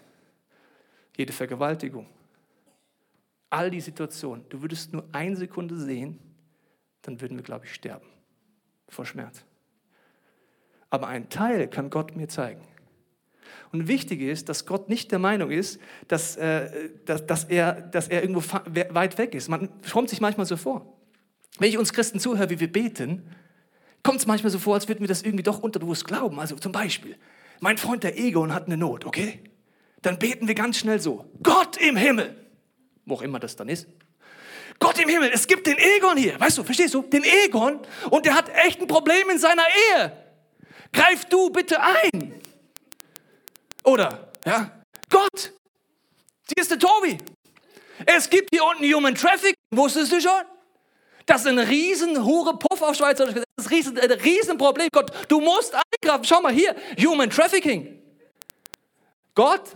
jede 1.17 1.33
Vergewaltigung, 1.33 2.07
all 3.51 3.69
die 3.69 3.81
Situationen, 3.81 4.45
du 4.49 4.61
würdest 4.61 4.93
nur 4.93 5.05
eine 5.11 5.35
Sekunde 5.35 5.77
sehen, 5.77 6.19
dann 7.03 7.21
würden 7.21 7.37
wir, 7.37 7.43
glaube 7.43 7.65
ich, 7.65 7.73
sterben 7.73 8.07
vor 8.87 9.05
Schmerz. 9.05 9.43
Aber 10.89 11.07
ein 11.07 11.29
Teil 11.29 11.67
kann 11.67 11.89
Gott 11.89 12.15
mir 12.15 12.27
zeigen. 12.27 12.61
Und 13.71 13.87
wichtig 13.87 14.21
ist, 14.21 14.49
dass 14.49 14.65
Gott 14.65 14.89
nicht 14.89 15.11
der 15.11 15.19
Meinung 15.19 15.51
ist, 15.51 15.79
dass, 16.07 16.35
äh, 16.37 16.89
dass, 17.05 17.25
dass, 17.25 17.43
er, 17.45 17.73
dass 17.73 18.07
er 18.07 18.21
irgendwo 18.21 18.41
weit 18.65 19.17
weg 19.17 19.33
ist. 19.33 19.47
Man 19.49 19.69
kommt 19.91 20.09
sich 20.09 20.21
manchmal 20.21 20.45
so 20.45 20.57
vor. 20.57 20.97
Wenn 21.57 21.69
ich 21.69 21.77
uns 21.77 21.93
Christen 21.93 22.19
zuhöre, 22.19 22.49
wie 22.49 22.59
wir 22.59 22.71
beten, 22.71 23.29
kommt 24.03 24.19
es 24.19 24.27
manchmal 24.27 24.51
so 24.51 24.59
vor, 24.59 24.75
als 24.75 24.87
würden 24.87 25.01
wir 25.01 25.07
das 25.07 25.21
irgendwie 25.21 25.43
doch 25.43 25.59
unterbewusst 25.59 26.05
glauben. 26.05 26.39
Also 26.39 26.55
zum 26.55 26.71
Beispiel, 26.71 27.17
mein 27.59 27.77
Freund 27.77 28.03
der 28.03 28.17
Egon 28.17 28.53
hat 28.53 28.65
eine 28.65 28.77
Not, 28.77 29.05
okay? 29.05 29.39
Dann 30.01 30.19
beten 30.19 30.47
wir 30.47 30.55
ganz 30.55 30.77
schnell 30.77 30.99
so, 30.99 31.25
Gott 31.43 31.77
im 31.77 31.95
Himmel, 31.95 32.35
wo 33.05 33.15
auch 33.15 33.21
immer 33.21 33.39
das 33.39 33.55
dann 33.55 33.69
ist. 33.69 33.87
Gott 34.79 34.97
im 34.99 35.09
Himmel, 35.09 35.29
es 35.33 35.45
gibt 35.45 35.67
den 35.67 35.77
Egon 35.77 36.17
hier, 36.17 36.39
weißt 36.39 36.57
du, 36.57 36.63
verstehst 36.63 36.93
du? 36.93 37.03
Den 37.03 37.23
Egon 37.45 37.79
und 38.09 38.25
der 38.25 38.35
hat 38.35 38.49
echt 38.49 38.81
ein 38.81 38.87
Problem 38.87 39.29
in 39.29 39.37
seiner 39.37 39.65
Ehe. 39.95 40.11
Greif 40.91 41.25
du 41.25 41.49
bitte 41.49 41.79
ein. 41.79 42.41
Oder, 43.83 44.31
ja, 44.45 44.83
Gott, 45.09 45.53
hier 46.47 46.61
ist 46.61 46.71
der 46.71 46.79
Tobi. 46.79 47.17
Es 48.05 48.29
gibt 48.29 48.49
hier 48.51 48.63
unten 48.63 48.83
Human 48.91 49.15
Traffic, 49.15 49.55
wusstest 49.71 50.11
du 50.11 50.19
schon? 50.19 50.41
Das 51.25 51.41
ist 51.41 51.47
ein 51.47 51.59
riesen 51.59 52.25
hure 52.25 52.57
Puff 52.57 52.81
auf 52.81 52.95
Schweizerisch. 52.95 53.35
Das 53.35 53.43
ist 53.65 53.71
ein 53.71 53.75
riesen, 53.75 53.97
Riesenproblem. 53.97 54.89
Gott, 54.91 55.11
du 55.27 55.39
musst 55.39 55.73
eingreifen. 55.73 56.25
Schau 56.25 56.41
mal 56.41 56.51
hier, 56.51 56.75
Human 56.99 57.29
Trafficking. 57.29 58.01
Gott, 59.35 59.69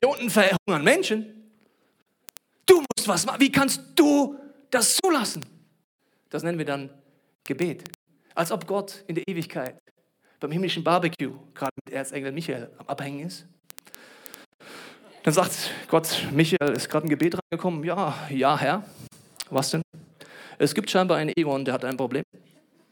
hier 0.00 0.10
unten 0.10 0.28
verhungern 0.28 0.82
Menschen. 0.82 1.41
Du 2.66 2.76
musst 2.80 3.08
was 3.08 3.26
machen. 3.26 3.40
Wie 3.40 3.52
kannst 3.52 3.80
du 3.94 4.38
das 4.70 4.96
zulassen? 4.96 5.44
Das 6.30 6.42
nennen 6.42 6.58
wir 6.58 6.64
dann 6.64 6.90
Gebet. 7.44 7.84
Als 8.34 8.50
ob 8.50 8.66
Gott 8.66 9.04
in 9.06 9.14
der 9.14 9.28
Ewigkeit 9.28 9.78
beim 10.40 10.50
himmlischen 10.50 10.82
Barbecue 10.82 11.32
gerade 11.54 11.72
mit 11.84 11.94
Erzengel 11.94 12.32
Michael 12.32 12.70
am 12.78 12.88
Abhängen 12.88 13.26
ist. 13.26 13.46
Dann 15.22 15.34
sagt 15.34 15.70
Gott, 15.88 16.26
Michael 16.32 16.72
ist 16.72 16.88
gerade 16.88 17.06
ein 17.06 17.10
Gebet 17.10 17.38
reingekommen. 17.38 17.84
Ja, 17.84 18.14
ja, 18.28 18.58
Herr. 18.58 18.84
Was 19.50 19.70
denn? 19.70 19.82
Es 20.58 20.74
gibt 20.74 20.90
scheinbar 20.90 21.18
einen 21.18 21.32
Egon, 21.36 21.64
der 21.64 21.74
hat 21.74 21.84
ein 21.84 21.96
Problem. 21.96 22.24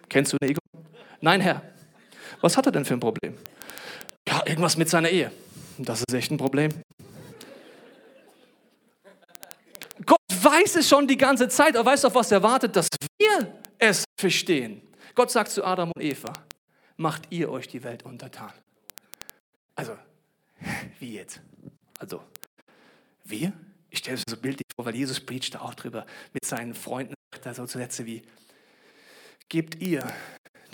Kennst 0.08 0.32
du 0.32 0.36
den 0.38 0.50
Egon? 0.50 0.86
Nein, 1.20 1.40
Herr. 1.40 1.62
Was 2.40 2.56
hat 2.56 2.66
er 2.66 2.72
denn 2.72 2.84
für 2.84 2.94
ein 2.94 3.00
Problem? 3.00 3.36
Ja, 4.28 4.42
irgendwas 4.46 4.76
mit 4.76 4.88
seiner 4.88 5.08
Ehe. 5.08 5.32
Das 5.78 6.00
ist 6.00 6.14
echt 6.14 6.30
ein 6.30 6.36
Problem. 6.36 6.70
Weiß 10.42 10.76
es 10.76 10.88
schon 10.88 11.06
die 11.06 11.16
ganze 11.16 11.48
Zeit, 11.48 11.74
er 11.74 11.84
weiß 11.84 12.04
auf 12.06 12.14
was 12.14 12.30
er 12.32 12.42
wartet, 12.42 12.74
dass 12.76 12.88
wir 13.18 13.60
es 13.78 14.04
verstehen. 14.18 14.80
Gott 15.14 15.30
sagt 15.30 15.50
zu 15.50 15.64
Adam 15.64 15.90
und 15.94 16.02
Eva, 16.02 16.32
macht 16.96 17.30
ihr 17.30 17.50
euch 17.50 17.68
die 17.68 17.82
Welt 17.82 18.04
untertan. 18.04 18.52
Also, 19.74 19.96
wie 20.98 21.14
jetzt? 21.14 21.40
Also, 21.98 22.22
wir? 23.24 23.52
Ich 23.90 23.98
stelle 23.98 24.16
es 24.16 24.24
so 24.28 24.36
bildlich 24.36 24.66
vor, 24.74 24.86
weil 24.86 24.94
Jesus 24.94 25.20
preacht 25.20 25.54
da 25.54 25.60
auch 25.60 25.74
drüber 25.74 26.06
mit 26.32 26.44
seinen 26.44 26.74
Freunden, 26.74 27.14
da 27.42 27.52
so 27.52 27.66
Sätze 27.66 28.06
wie, 28.06 28.22
gebt 29.48 29.82
ihr 29.82 30.10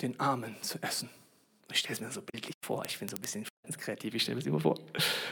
den 0.01 0.19
Armen 0.19 0.55
zu 0.61 0.81
essen. 0.81 1.09
Ich 1.71 1.79
stelle 1.79 1.95
es 1.95 2.01
mir 2.01 2.11
so 2.11 2.21
bildlich 2.21 2.55
vor, 2.63 2.85
ich 2.85 2.97
bin 2.99 3.09
so 3.09 3.17
ein 3.17 3.21
bisschen 3.21 3.45
kreativ, 3.77 4.13
ich 4.13 4.23
stelle 4.23 4.39
es 4.39 4.45
mir 4.45 4.59
vor. 4.59 4.79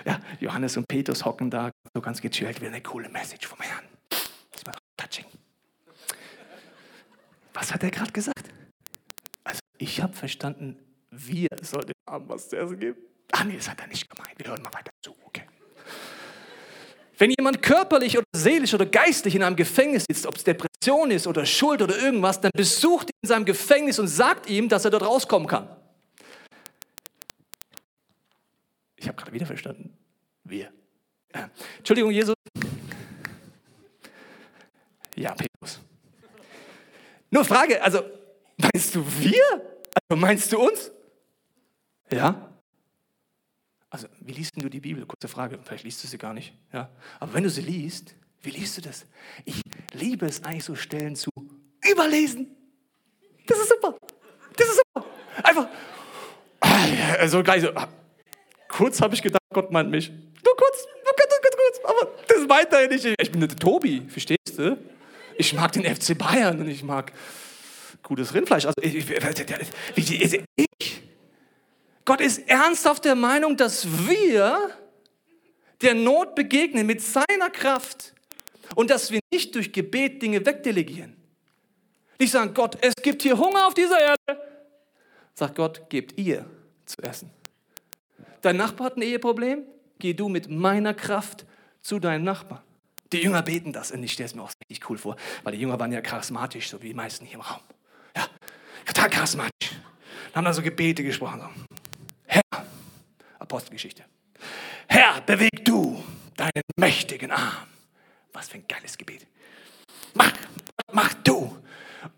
Ja, 0.04 0.20
Johannes 0.40 0.76
und 0.76 0.88
Petrus 0.88 1.24
hocken 1.24 1.50
da, 1.50 1.72
so 1.94 2.02
ganz 2.02 2.20
gechillt, 2.20 2.60
wie 2.62 2.68
eine 2.68 2.82
coole 2.82 3.08
Message 3.08 3.48
vom 3.48 3.60
Herrn. 3.60 3.95
Touching. 5.06 5.26
Was 7.54 7.74
hat 7.74 7.84
er 7.84 7.92
gerade 7.92 8.12
gesagt? 8.12 8.50
Also, 9.44 9.60
ich 9.78 10.02
habe 10.02 10.14
verstanden, 10.14 10.78
wir 11.12 11.48
sollten 11.62 11.92
Armen 12.06 12.28
was 12.28 12.50
zu 12.50 12.58
essen 12.58 12.80
geben. 12.80 12.98
Ah, 13.32 13.44
nee, 13.44 13.56
das 13.56 13.70
hat 13.70 13.80
er 13.80 13.88
nicht 13.88 14.10
gemeint. 14.10 14.38
Wir 14.38 14.48
hören 14.48 14.62
mal 14.62 14.74
weiter 14.74 14.92
zu, 15.04 15.16
okay. 15.26 15.44
Wenn 17.18 17.34
jemand 17.38 17.62
körperlich 17.62 18.18
oder 18.18 18.26
seelisch 18.36 18.74
oder 18.74 18.86
geistlich 18.86 19.36
in 19.36 19.44
einem 19.44 19.56
Gefängnis 19.56 20.06
sitzt, 20.10 20.26
ob 20.26 20.36
es 20.36 20.44
Depression 20.44 21.12
ist 21.12 21.28
oder 21.28 21.46
Schuld 21.46 21.82
oder 21.82 21.98
irgendwas, 21.98 22.42
dann 22.42 22.52
besucht 22.54 23.10
ihn 23.10 23.20
in 23.22 23.28
seinem 23.30 23.46
Gefängnis 23.46 24.00
und 24.00 24.08
sagt 24.08 24.50
ihm, 24.50 24.68
dass 24.68 24.86
er 24.86 24.92
dort 24.92 25.04
rauskommen 25.04 25.48
kann. 25.48 25.70
Ich 28.98 29.08
habe 29.08 29.18
gerade 29.18 29.32
wieder 29.32 29.46
verstanden. 29.46 29.96
Wir. 30.44 30.74
Äh, 31.32 31.48
Entschuldigung, 31.78 32.12
Jesus. 32.12 32.36
Ja, 35.16 35.34
Petrus. 35.34 35.80
Nur 37.30 37.46
Frage, 37.46 37.82
also 37.82 38.04
meinst 38.58 38.96
du 38.96 39.06
wir? 39.20 39.44
Also 40.10 40.22
meinst 40.22 40.52
du 40.52 40.60
uns? 40.60 40.92
Ja? 42.12 42.52
Also, 43.90 44.08
wie 44.20 44.34
liest 44.34 44.52
du 44.56 44.68
die 44.68 44.82
Bibel? 44.82 45.06
Kurze 45.06 45.28
Frage, 45.28 45.60
vielleicht 45.64 45.86
liest 45.86 46.04
du 46.04 46.08
sie 46.08 46.18
gar 46.18 46.34
nicht. 46.34 46.54
Ja? 46.74 46.90
Aber 47.20 47.34
wenn 47.34 47.44
du 47.44 47.50
sie 47.50 47.62
liest, 47.62 48.16
wie 48.42 48.50
liest 48.50 48.78
du 48.78 48.82
das? 48.82 49.06
Ich 49.46 49.62
liebe 49.94 50.26
es 50.26 50.44
eigentlich 50.44 50.66
so 50.66 50.76
Stellen 50.76 51.16
zu 51.16 51.30
überlesen. 51.90 52.56
Das 53.48 53.58
ist 53.60 53.70
super. 53.70 53.98
Das 54.58 54.68
ist 54.68 54.82
super. 54.94 55.08
Einfach, 55.44 55.68
also 57.20 57.44
gleich 57.44 57.62
so, 57.62 57.70
kurz 58.68 59.02
habe 59.02 59.16
ich 59.16 59.22
gedacht, 59.22 59.42
Gott 59.54 59.72
meint 59.72 59.90
mich. 59.90 60.10
Nur 60.10 60.56
kurz, 60.58 60.86
nur 61.04 61.16
kurz, 61.16 61.42
kurz, 61.42 61.56
kurz. 61.56 61.80
Aber 61.86 62.12
das 62.28 62.48
meint 62.48 62.74
er 62.74 62.88
nicht. 62.88 63.06
Ich 63.20 63.32
bin 63.32 63.42
der 63.42 63.50
Tobi, 63.50 64.06
verstehst 64.08 64.58
du? 64.58 64.78
Ich 65.38 65.54
mag 65.54 65.72
den 65.74 65.84
FC 65.84 66.18
Bayern 66.18 66.60
und 66.60 66.68
ich 66.68 66.84
mag 66.84 67.12
gutes 68.04 68.34
Rindfleisch. 68.34 68.66
Also 68.66 68.76
ich, 68.82 68.96
ich, 70.56 71.02
Gott 72.06 72.22
ist 72.22 72.48
ernsthaft 72.48 73.06
der 73.06 73.16
Meinung, 73.16 73.58
dass 73.58 74.08
wir 74.08 74.70
der 75.82 75.94
Not 75.94 76.36
begegnen 76.36 76.86
mit 76.86 77.02
seiner 77.02 77.50
Kraft 77.52 78.14
und 78.76 78.90
dass 78.90 79.12
wir 79.12 79.20
nicht 79.34 79.54
durch 79.56 79.74
Gebet 79.74 80.22
Dinge 80.22 80.46
wegdelegieren. 80.46 81.16
Nicht 82.20 82.32
sagen, 82.32 82.54
Gott, 82.54 82.78
es 82.82 82.94
gibt 82.96 83.24
hier 83.24 83.38
Hunger 83.38 83.68
auf 83.68 83.74
dieser 83.74 84.00
Erde. 84.00 84.42
Sagt 85.34 85.56
Gott, 85.56 85.90
gebt 85.90 86.18
ihr 86.18 86.46
zu 86.86 87.02
essen. 87.02 87.30
Dein 88.42 88.58
Nachbar 88.58 88.88
hat 88.88 88.98
ein 88.98 89.02
Eheproblem, 89.02 89.64
geh 90.00 90.14
du 90.14 90.30
mit 90.30 90.50
meiner 90.50 90.94
Kraft 90.94 91.46
zu 91.82 92.00
deinem 92.00 92.24
Nachbarn. 92.24 92.62
Die 93.16 93.22
Jünger 93.22 93.42
beten 93.44 93.72
das 93.72 93.92
und 93.92 94.04
ich 94.04 94.12
stelle 94.12 94.26
es 94.26 94.36
mir 94.36 94.44
auch 94.44 94.52
richtig 94.70 94.90
cool 94.90 94.98
vor, 94.98 95.16
weil 95.44 95.54
die 95.54 95.62
Jünger 95.62 95.80
waren 95.80 95.90
ja 95.90 96.02
charismatisch, 96.02 96.68
so 96.68 96.82
wie 96.82 96.90
die 96.90 96.94
meisten 96.94 97.26
hier 97.26 97.36
im 97.36 97.42
Raum. 97.42 97.62
Ja, 98.14 98.28
total 98.86 99.10
charismatisch. 99.10 99.72
Dann 100.34 100.36
haben 100.36 100.44
da 100.44 100.52
so 100.52 100.62
Gebete 100.62 101.02
gesprochen. 101.02 101.40
So. 101.40 101.48
Herr, 102.26 102.42
Apostelgeschichte, 103.40 104.04
Herr, 104.90 105.22
beweg 105.22 105.64
du 105.64 106.04
deinen 106.36 106.62
mächtigen 106.76 107.32
Arm. 107.32 107.68
Was 108.34 108.50
für 108.50 108.56
ein 108.56 108.66
geiles 108.68 108.98
Gebet. 108.98 109.26
Mach, 110.14 110.34
mach 110.92 111.14
du. 111.24 111.56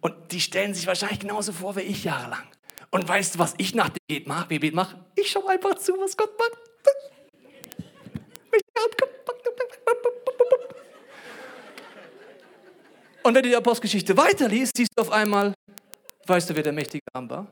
Und 0.01 0.31
die 0.31 0.41
stellen 0.41 0.73
sich 0.73 0.87
wahrscheinlich 0.87 1.19
genauso 1.19 1.53
vor 1.53 1.75
wie 1.75 1.81
ich 1.81 2.05
jahrelang. 2.05 2.47
Und 2.89 3.07
weißt 3.07 3.35
du, 3.35 3.39
was 3.39 3.53
ich 3.59 3.75
nach 3.75 3.89
dem 3.89 3.99
Gebet 4.07 4.27
mache? 4.27 4.71
Mache? 4.73 5.05
Ich 5.13 5.29
schaue 5.29 5.47
einfach 5.51 5.75
zu, 5.75 5.93
was 5.99 6.17
Gott 6.17 6.31
macht. 6.39 6.57
Und 13.27 13.35
wenn 13.35 13.43
du 13.43 13.49
die 13.49 13.57
Apostelgeschichte 13.57 14.15
weiterliest, 14.15 14.77
siehst 14.77 14.91
du 14.95 15.01
auf 15.01 15.11
einmal, 15.11 15.53
weißt 16.27 16.49
du, 16.49 16.55
wer 16.55 16.63
der 16.63 16.71
mächtige 16.71 17.03
Arm 17.11 17.29
war? 17.29 17.45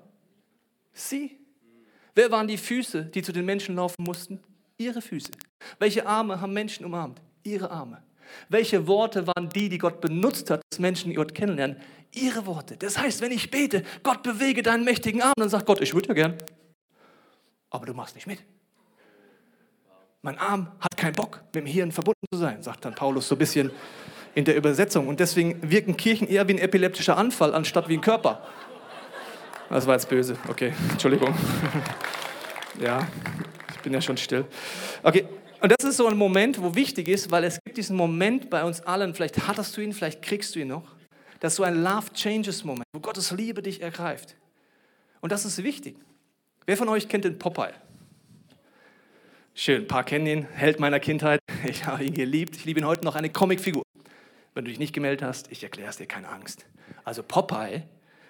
Sie. 0.93 1.37
Wer 2.13 2.31
waren 2.31 2.47
die 2.47 2.57
Füße, 2.57 3.03
die 3.03 3.21
zu 3.21 3.33
den 3.33 3.43
Menschen 3.43 3.75
laufen 3.75 4.01
mussten? 4.01 4.39
Ihre 4.77 5.01
Füße. 5.01 5.31
Welche 5.77 6.07
Arme 6.07 6.39
haben 6.39 6.53
Menschen 6.53 6.85
umarmt? 6.85 7.21
Ihre 7.43 7.71
Arme. 7.71 8.01
Welche 8.47 8.87
Worte 8.87 9.27
waren 9.27 9.49
die, 9.49 9.67
die 9.67 9.77
Gott 9.77 9.99
benutzt 9.99 10.49
hat, 10.49 10.61
dass 10.69 10.79
Menschen 10.79 11.13
Gott 11.13 11.35
kennenlernen? 11.35 11.75
Ihre 12.13 12.45
Worte. 12.45 12.77
Das 12.77 12.97
heißt, 12.97 13.19
wenn 13.19 13.33
ich 13.33 13.51
bete, 13.51 13.83
Gott 14.01 14.23
bewege 14.23 14.63
deinen 14.63 14.85
mächtigen 14.85 15.21
Arm, 15.21 15.33
dann 15.35 15.49
sagt 15.49 15.65
Gott, 15.65 15.81
ich 15.81 15.93
würde 15.93 16.07
ja 16.07 16.13
gern. 16.13 16.37
Aber 17.69 17.85
du 17.85 17.93
machst 17.93 18.15
nicht 18.15 18.27
mit. 18.27 18.39
Mein 20.21 20.37
Arm 20.37 20.71
hat 20.79 20.95
keinen 20.95 21.15
Bock, 21.15 21.41
mit 21.47 21.55
dem 21.55 21.65
Hirn 21.65 21.91
verbunden 21.91 22.25
zu 22.31 22.39
sein, 22.39 22.63
sagt 22.63 22.85
dann 22.85 22.95
Paulus 22.95 23.27
so 23.27 23.35
ein 23.35 23.39
bisschen 23.39 23.71
in 24.35 24.45
der 24.45 24.55
Übersetzung. 24.55 25.07
Und 25.07 25.19
deswegen 25.19 25.69
wirken 25.69 25.97
Kirchen 25.97 26.27
eher 26.27 26.47
wie 26.47 26.53
ein 26.53 26.59
epileptischer 26.59 27.17
Anfall, 27.17 27.55
anstatt 27.55 27.89
wie 27.89 27.95
ein 27.95 28.01
Körper. 28.01 28.45
Das 29.69 29.87
war 29.87 29.95
jetzt 29.95 30.09
böse. 30.09 30.37
Okay, 30.47 30.73
Entschuldigung. 30.91 31.33
ja, 32.79 33.07
ich 33.73 33.79
bin 33.79 33.93
ja 33.93 34.01
schon 34.01 34.17
still. 34.17 34.45
Okay, 35.01 35.25
und 35.61 35.71
das 35.71 35.89
ist 35.89 35.97
so 35.97 36.05
ein 36.07 36.17
Moment, 36.17 36.61
wo 36.61 36.75
wichtig 36.75 37.07
ist, 37.07 37.31
weil 37.31 37.43
es 37.45 37.59
gibt 37.63 37.77
diesen 37.77 37.95
Moment 37.95 38.49
bei 38.49 38.63
uns 38.63 38.81
allen, 38.81 39.15
vielleicht 39.15 39.47
hattest 39.47 39.75
du 39.75 39.81
ihn, 39.81 39.93
vielleicht 39.93 40.21
kriegst 40.21 40.53
du 40.53 40.59
ihn 40.59 40.67
noch. 40.67 40.83
Das 41.39 41.53
ist 41.53 41.57
so 41.57 41.63
ein 41.63 41.81
Love 41.81 42.13
Changes 42.13 42.63
Moment, 42.63 42.85
wo 42.93 42.99
Gottes 42.99 43.31
Liebe 43.31 43.61
dich 43.61 43.81
ergreift. 43.81 44.35
Und 45.21 45.31
das 45.31 45.45
ist 45.45 45.63
wichtig. 45.63 45.97
Wer 46.65 46.77
von 46.77 46.89
euch 46.89 47.07
kennt 47.07 47.25
den 47.25 47.39
Popeye? 47.39 47.73
Schön, 49.53 49.83
ein 49.83 49.87
paar 49.87 50.03
kennen 50.03 50.27
ihn, 50.27 50.47
Held 50.53 50.79
meiner 50.79 50.99
Kindheit. 50.99 51.39
Ich 51.65 51.87
habe 51.87 52.03
ihn 52.03 52.13
geliebt. 52.13 52.55
Ich 52.57 52.65
liebe 52.65 52.79
ihn 52.79 52.85
heute 52.85 53.03
noch, 53.03 53.15
eine 53.15 53.29
Comicfigur. 53.31 53.84
Wenn 54.55 54.63
du 54.63 54.71
dich 54.71 54.79
nicht 54.79 54.93
gemeldet 54.93 55.21
hast, 55.21 55.51
ich 55.51 55.61
erkläre 55.61 55.89
es 55.89 55.97
dir, 55.97 56.07
keine 56.07 56.29
Angst. 56.29 56.65
Also 57.03 57.21
Popeye 57.21 57.83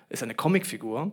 ist 0.10 0.24
eine 0.24 0.34
Comicfigur. 0.34 1.12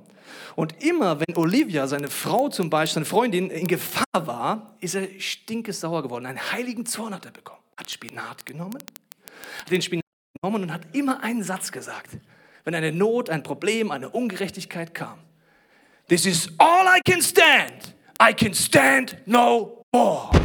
Und 0.56 0.82
immer, 0.82 1.20
wenn 1.20 1.36
Olivia, 1.36 1.86
seine 1.86 2.08
Frau 2.08 2.48
zum 2.48 2.70
Beispiel, 2.70 2.94
seine 2.94 3.04
Freundin, 3.04 3.50
in 3.50 3.66
Gefahr 3.66 4.04
war, 4.14 4.74
ist 4.80 4.94
er 4.94 5.08
stinkesauer 5.20 6.02
geworden. 6.02 6.24
Einen 6.24 6.52
heiligen 6.52 6.86
Zorn 6.86 7.14
hat 7.14 7.26
er 7.26 7.30
bekommen. 7.30 7.60
Hat 7.76 7.90
Spinat 7.90 8.46
genommen, 8.46 8.82
hat 9.60 9.70
den 9.70 9.82
Spinat 9.82 10.04
genommen 10.40 10.62
und 10.64 10.72
hat 10.72 10.94
immer 10.94 11.22
einen 11.22 11.42
Satz 11.42 11.72
gesagt. 11.72 12.10
Wenn 12.64 12.74
eine 12.74 12.92
Not, 12.92 13.28
ein 13.28 13.42
Problem, 13.42 13.90
eine 13.90 14.08
Ungerechtigkeit 14.08 14.94
kam. 14.94 15.18
This 16.08 16.26
is 16.26 16.48
all 16.58 16.86
I 16.86 17.00
can 17.04 17.20
stand. 17.20 17.94
I 18.20 18.32
can 18.32 18.54
stand 18.54 19.16
no 19.26 19.84
more. 19.92 20.41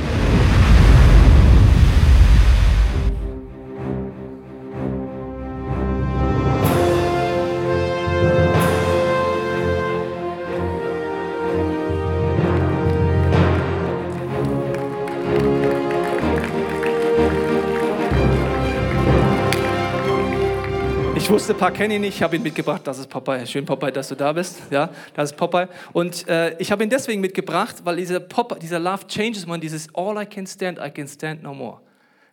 Ich 21.27 21.33
wusste, 21.33 21.53
paar 21.53 21.71
kenne 21.71 21.95
ihn 21.95 21.99
nicht, 21.99 22.15
ich 22.15 22.23
habe 22.23 22.37
ihn 22.37 22.41
mitgebracht. 22.41 22.83
Das 22.85 22.99
ist 22.99 23.09
Popeye. 23.09 23.45
Schön, 23.45 23.65
Popeye, 23.65 23.91
dass 23.91 24.07
du 24.07 24.15
da 24.15 24.31
bist. 24.31 24.61
Ja, 24.71 24.89
das 25.13 25.31
ist 25.31 25.37
Popeye. 25.37 25.67
Und 25.91 26.25
äh, 26.29 26.57
ich 26.57 26.71
habe 26.71 26.85
ihn 26.85 26.89
deswegen 26.89 27.19
mitgebracht, 27.19 27.75
weil 27.83 27.97
dieser, 27.97 28.21
Popeye, 28.21 28.59
dieser 28.59 28.79
Love 28.79 29.05
Changes 29.07 29.45
Man, 29.45 29.59
dieses 29.59 29.93
All 29.93 30.23
I 30.23 30.25
can 30.25 30.47
stand, 30.47 30.79
I 30.79 30.89
can 30.89 31.05
stand 31.05 31.43
no 31.43 31.53
more. 31.53 31.81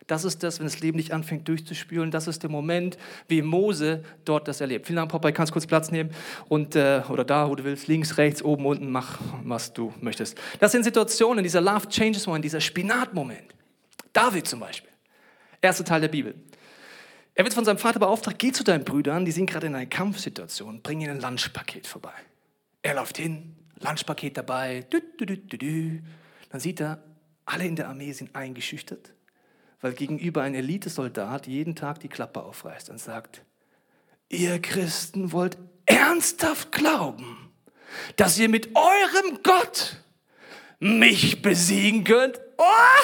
Das 0.07 0.23
ist 0.23 0.43
das, 0.43 0.59
wenn 0.59 0.65
das 0.67 0.79
Leben 0.79 0.95
nicht 0.95 1.11
anfängt 1.11 1.45
durchzuspülen. 1.45 2.09
Das 2.09 2.29
ist 2.29 2.43
der 2.43 2.49
Moment, 2.49 2.97
wie 3.27 3.41
Mose 3.41 4.01
dort 4.23 4.47
das 4.47 4.61
erlebt. 4.61 4.87
Vielen 4.87 4.95
Dank, 4.95 5.11
Popeye. 5.11 5.33
Kannst 5.33 5.51
kurz 5.51 5.67
Platz 5.67 5.91
nehmen 5.91 6.11
und 6.47 6.77
äh, 6.77 7.01
oder 7.09 7.25
da, 7.25 7.49
wo 7.49 7.55
du 7.55 7.65
willst, 7.65 7.89
links, 7.89 8.17
rechts, 8.17 8.41
oben, 8.41 8.65
unten, 8.65 8.89
mach, 8.89 9.19
was 9.43 9.73
du 9.73 9.93
möchtest. 9.99 10.37
Das 10.61 10.71
sind 10.71 10.85
Situationen, 10.85 11.43
dieser 11.43 11.59
Love 11.59 11.89
Changes 11.89 12.25
Moment, 12.27 12.45
dieser 12.45 12.61
Spinatmoment. 12.61 13.53
David 14.13 14.47
zum 14.47 14.61
Beispiel. 14.61 14.91
Erster 15.61 15.83
Teil 15.83 15.99
der 15.99 16.07
Bibel. 16.07 16.33
Er 17.37 17.43
wird 17.43 17.53
von 17.53 17.65
seinem 17.65 17.77
Vater 17.77 17.99
beauftragt, 17.99 18.39
geh 18.39 18.53
zu 18.53 18.63
deinen 18.63 18.85
Brüdern, 18.85 19.25
die 19.25 19.31
sind 19.33 19.49
gerade 19.49 19.67
in 19.67 19.75
einer 19.75 19.85
Kampfsituation, 19.85 20.81
bring 20.81 21.01
ihnen 21.01 21.17
ein 21.17 21.21
Lunchpaket 21.21 21.85
vorbei. 21.85 22.13
Er 22.81 22.95
läuft 22.95 23.17
hin, 23.17 23.57
Lunchpaket 23.81 24.37
dabei, 24.37 24.85
dü, 24.91 25.01
dü, 25.19 25.37
dü, 25.37 25.99
dann 26.49 26.61
sieht 26.61 26.79
er, 26.79 27.03
alle 27.45 27.65
in 27.65 27.75
der 27.75 27.89
Armee 27.89 28.13
sind 28.13 28.33
eingeschüchtert, 28.37 29.13
weil 29.81 29.91
gegenüber 29.91 30.43
ein 30.43 30.55
Elitesoldat 30.55 31.45
jeden 31.47 31.75
Tag 31.75 31.99
die 31.99 32.07
Klappe 32.07 32.41
aufreißt 32.41 32.89
und 32.89 33.01
sagt, 33.01 33.43
ihr 34.29 34.61
Christen 34.61 35.33
wollt 35.33 35.57
ernsthaft 35.85 36.71
glauben, 36.71 37.51
dass 38.15 38.39
ihr 38.39 38.47
mit 38.47 38.69
eurem 38.77 39.43
Gott 39.43 39.97
mich 40.79 41.41
besiegen 41.41 42.05
könnt? 42.05 42.39
Oh, 42.57 42.63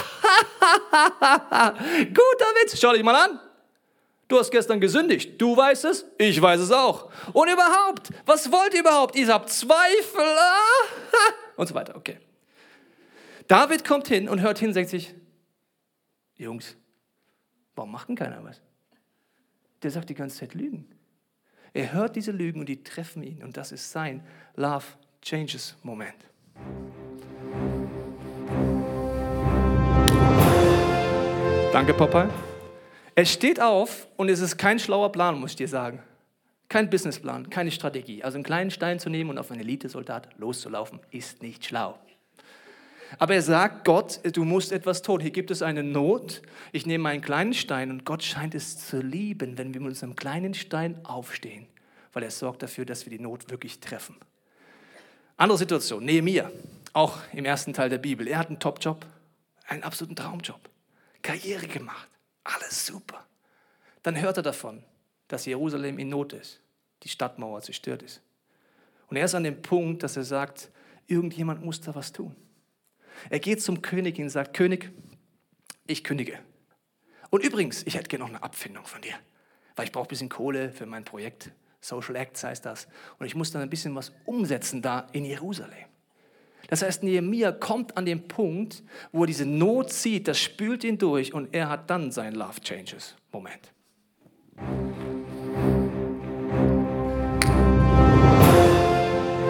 Guter 1.59 2.51
Witz, 2.61 2.79
schau 2.79 2.93
dich 2.93 3.03
mal 3.03 3.15
an. 3.15 3.39
Du 4.31 4.39
hast 4.39 4.49
gestern 4.49 4.79
gesündigt. 4.79 5.41
Du 5.41 5.57
weißt 5.57 5.83
es, 5.83 6.05
ich 6.17 6.41
weiß 6.41 6.61
es 6.61 6.71
auch. 6.71 7.11
Und 7.33 7.49
überhaupt, 7.49 8.11
was 8.25 8.49
wollt 8.49 8.73
ihr 8.73 8.79
überhaupt? 8.79 9.17
Ihr 9.17 9.27
habt 9.27 9.49
Zweifel. 9.49 10.21
Ah, 10.21 11.33
und 11.57 11.67
so 11.67 11.75
weiter. 11.75 11.97
Okay. 11.97 12.17
David 13.49 13.83
kommt 13.83 14.07
hin 14.07 14.29
und 14.29 14.39
hört 14.39 14.57
hin 14.57 14.69
und 14.69 14.75
denkt 14.75 14.89
sich, 14.89 15.13
Jungs, 16.37 16.77
warum 17.75 17.91
macht 17.91 18.07
denn 18.07 18.15
keiner 18.15 18.41
was? 18.41 18.61
Der 19.83 19.91
sagt 19.91 20.09
die 20.09 20.15
ganze 20.15 20.39
Zeit 20.39 20.53
Lügen. 20.53 20.87
Er 21.73 21.91
hört 21.91 22.15
diese 22.15 22.31
Lügen 22.31 22.61
und 22.61 22.69
die 22.69 22.81
treffen 22.85 23.23
ihn. 23.23 23.43
Und 23.43 23.57
das 23.57 23.73
ist 23.73 23.91
sein 23.91 24.25
Love 24.55 24.85
Changes 25.21 25.75
Moment. 25.83 26.15
Danke, 31.73 31.93
Papa. 31.93 32.29
Er 33.15 33.25
steht 33.25 33.59
auf 33.59 34.07
und 34.17 34.29
es 34.29 34.39
ist 34.39 34.57
kein 34.57 34.79
schlauer 34.79 35.11
Plan, 35.11 35.39
muss 35.39 35.51
ich 35.51 35.57
dir 35.57 35.67
sagen. 35.67 36.01
Kein 36.69 36.89
Businessplan, 36.89 37.49
keine 37.49 37.71
Strategie. 37.71 38.23
Also 38.23 38.35
einen 38.35 38.45
kleinen 38.45 38.71
Stein 38.71 38.99
zu 38.99 39.09
nehmen 39.09 39.29
und 39.29 39.37
auf 39.37 39.51
einen 39.51 39.59
Elitesoldat 39.59 40.29
loszulaufen, 40.37 40.99
ist 41.11 41.41
nicht 41.41 41.65
schlau. 41.65 41.99
Aber 43.19 43.35
er 43.35 43.41
sagt, 43.41 43.83
Gott, 43.83 44.21
du 44.23 44.45
musst 44.45 44.71
etwas 44.71 45.01
tun. 45.01 45.19
Hier 45.19 45.31
gibt 45.31 45.51
es 45.51 45.61
eine 45.61 45.83
Not. 45.83 46.41
Ich 46.71 46.85
nehme 46.85 47.09
einen 47.09 47.21
kleinen 47.21 47.53
Stein 47.53 47.91
und 47.91 48.05
Gott 48.05 48.23
scheint 48.23 48.55
es 48.55 48.87
zu 48.87 49.01
lieben, 49.01 49.57
wenn 49.57 49.73
wir 49.73 49.81
mit 49.81 49.89
unserem 49.89 50.15
kleinen 50.15 50.53
Stein 50.53 51.03
aufstehen, 51.03 51.67
weil 52.13 52.23
er 52.23 52.31
sorgt 52.31 52.63
dafür, 52.63 52.85
dass 52.85 53.05
wir 53.05 53.11
die 53.11 53.21
Not 53.21 53.51
wirklich 53.51 53.81
treffen. 53.81 54.15
Andere 55.35 55.57
Situation, 55.57 56.05
Nehemiah, 56.05 56.49
auch 56.93 57.17
im 57.33 57.43
ersten 57.43 57.73
Teil 57.73 57.89
der 57.89 57.97
Bibel. 57.97 58.27
Er 58.27 58.37
hat 58.37 58.47
einen 58.47 58.59
Top-Job, 58.59 59.05
einen 59.67 59.83
absoluten 59.83 60.15
Traumjob, 60.15 60.69
Karriere 61.21 61.67
gemacht. 61.67 62.07
Alles 62.43 62.85
super. 62.85 63.25
Dann 64.03 64.19
hört 64.19 64.37
er 64.37 64.43
davon, 64.43 64.83
dass 65.27 65.45
Jerusalem 65.45 65.99
in 65.99 66.09
Not 66.09 66.33
ist, 66.33 66.61
die 67.03 67.09
Stadtmauer 67.09 67.61
zerstört 67.61 68.03
ist. 68.03 68.21
Und 69.07 69.17
er 69.17 69.25
ist 69.25 69.35
an 69.35 69.43
dem 69.43 69.61
Punkt, 69.61 70.03
dass 70.03 70.17
er 70.17 70.23
sagt, 70.23 70.71
irgendjemand 71.07 71.63
muss 71.63 71.81
da 71.81 71.93
was 71.93 72.11
tun. 72.11 72.35
Er 73.29 73.39
geht 73.39 73.61
zum 73.61 73.81
König 73.81 74.17
und 74.19 74.29
sagt, 74.29 74.55
König, 74.55 74.91
ich 75.85 76.03
kündige. 76.03 76.39
Und 77.29 77.43
übrigens, 77.43 77.83
ich 77.83 77.95
hätte 77.95 78.07
gerne 78.07 78.23
noch 78.23 78.29
eine 78.29 78.43
Abfindung 78.43 78.85
von 78.85 79.01
dir, 79.01 79.13
weil 79.75 79.85
ich 79.85 79.91
brauche 79.91 80.05
ein 80.05 80.09
bisschen 80.09 80.29
Kohle 80.29 80.71
für 80.71 80.85
mein 80.85 81.05
Projekt. 81.05 81.51
Social 81.79 82.15
Acts 82.15 82.43
heißt 82.43 82.65
das. 82.65 82.87
Und 83.19 83.25
ich 83.25 83.35
muss 83.35 83.51
dann 83.51 83.61
ein 83.61 83.69
bisschen 83.69 83.95
was 83.95 84.11
umsetzen 84.25 84.81
da 84.81 85.07
in 85.13 85.25
Jerusalem. 85.25 85.90
Das 86.71 86.81
heißt, 86.83 87.03
Nehemiah 87.03 87.51
kommt 87.51 87.97
an 87.97 88.05
den 88.05 88.29
Punkt, 88.29 88.81
wo 89.11 89.23
er 89.23 89.27
diese 89.27 89.45
Not 89.45 89.91
sieht, 89.91 90.29
das 90.29 90.39
spült 90.39 90.85
ihn 90.85 90.97
durch 90.97 91.33
und 91.33 91.53
er 91.53 91.67
hat 91.67 91.89
dann 91.89 92.11
seinen 92.11 92.33
Love 92.35 92.61
Changes 92.61 93.13
Moment. 93.33 93.59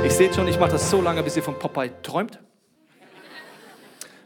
Ich 0.03 0.13
sehe 0.13 0.33
schon, 0.33 0.47
ich 0.47 0.59
mache 0.59 0.71
das 0.71 0.89
so 0.89 0.99
lange, 0.99 1.21
bis 1.21 1.37
ihr 1.37 1.43
von 1.43 1.59
Popeye 1.59 1.91
träumt. 2.01 2.39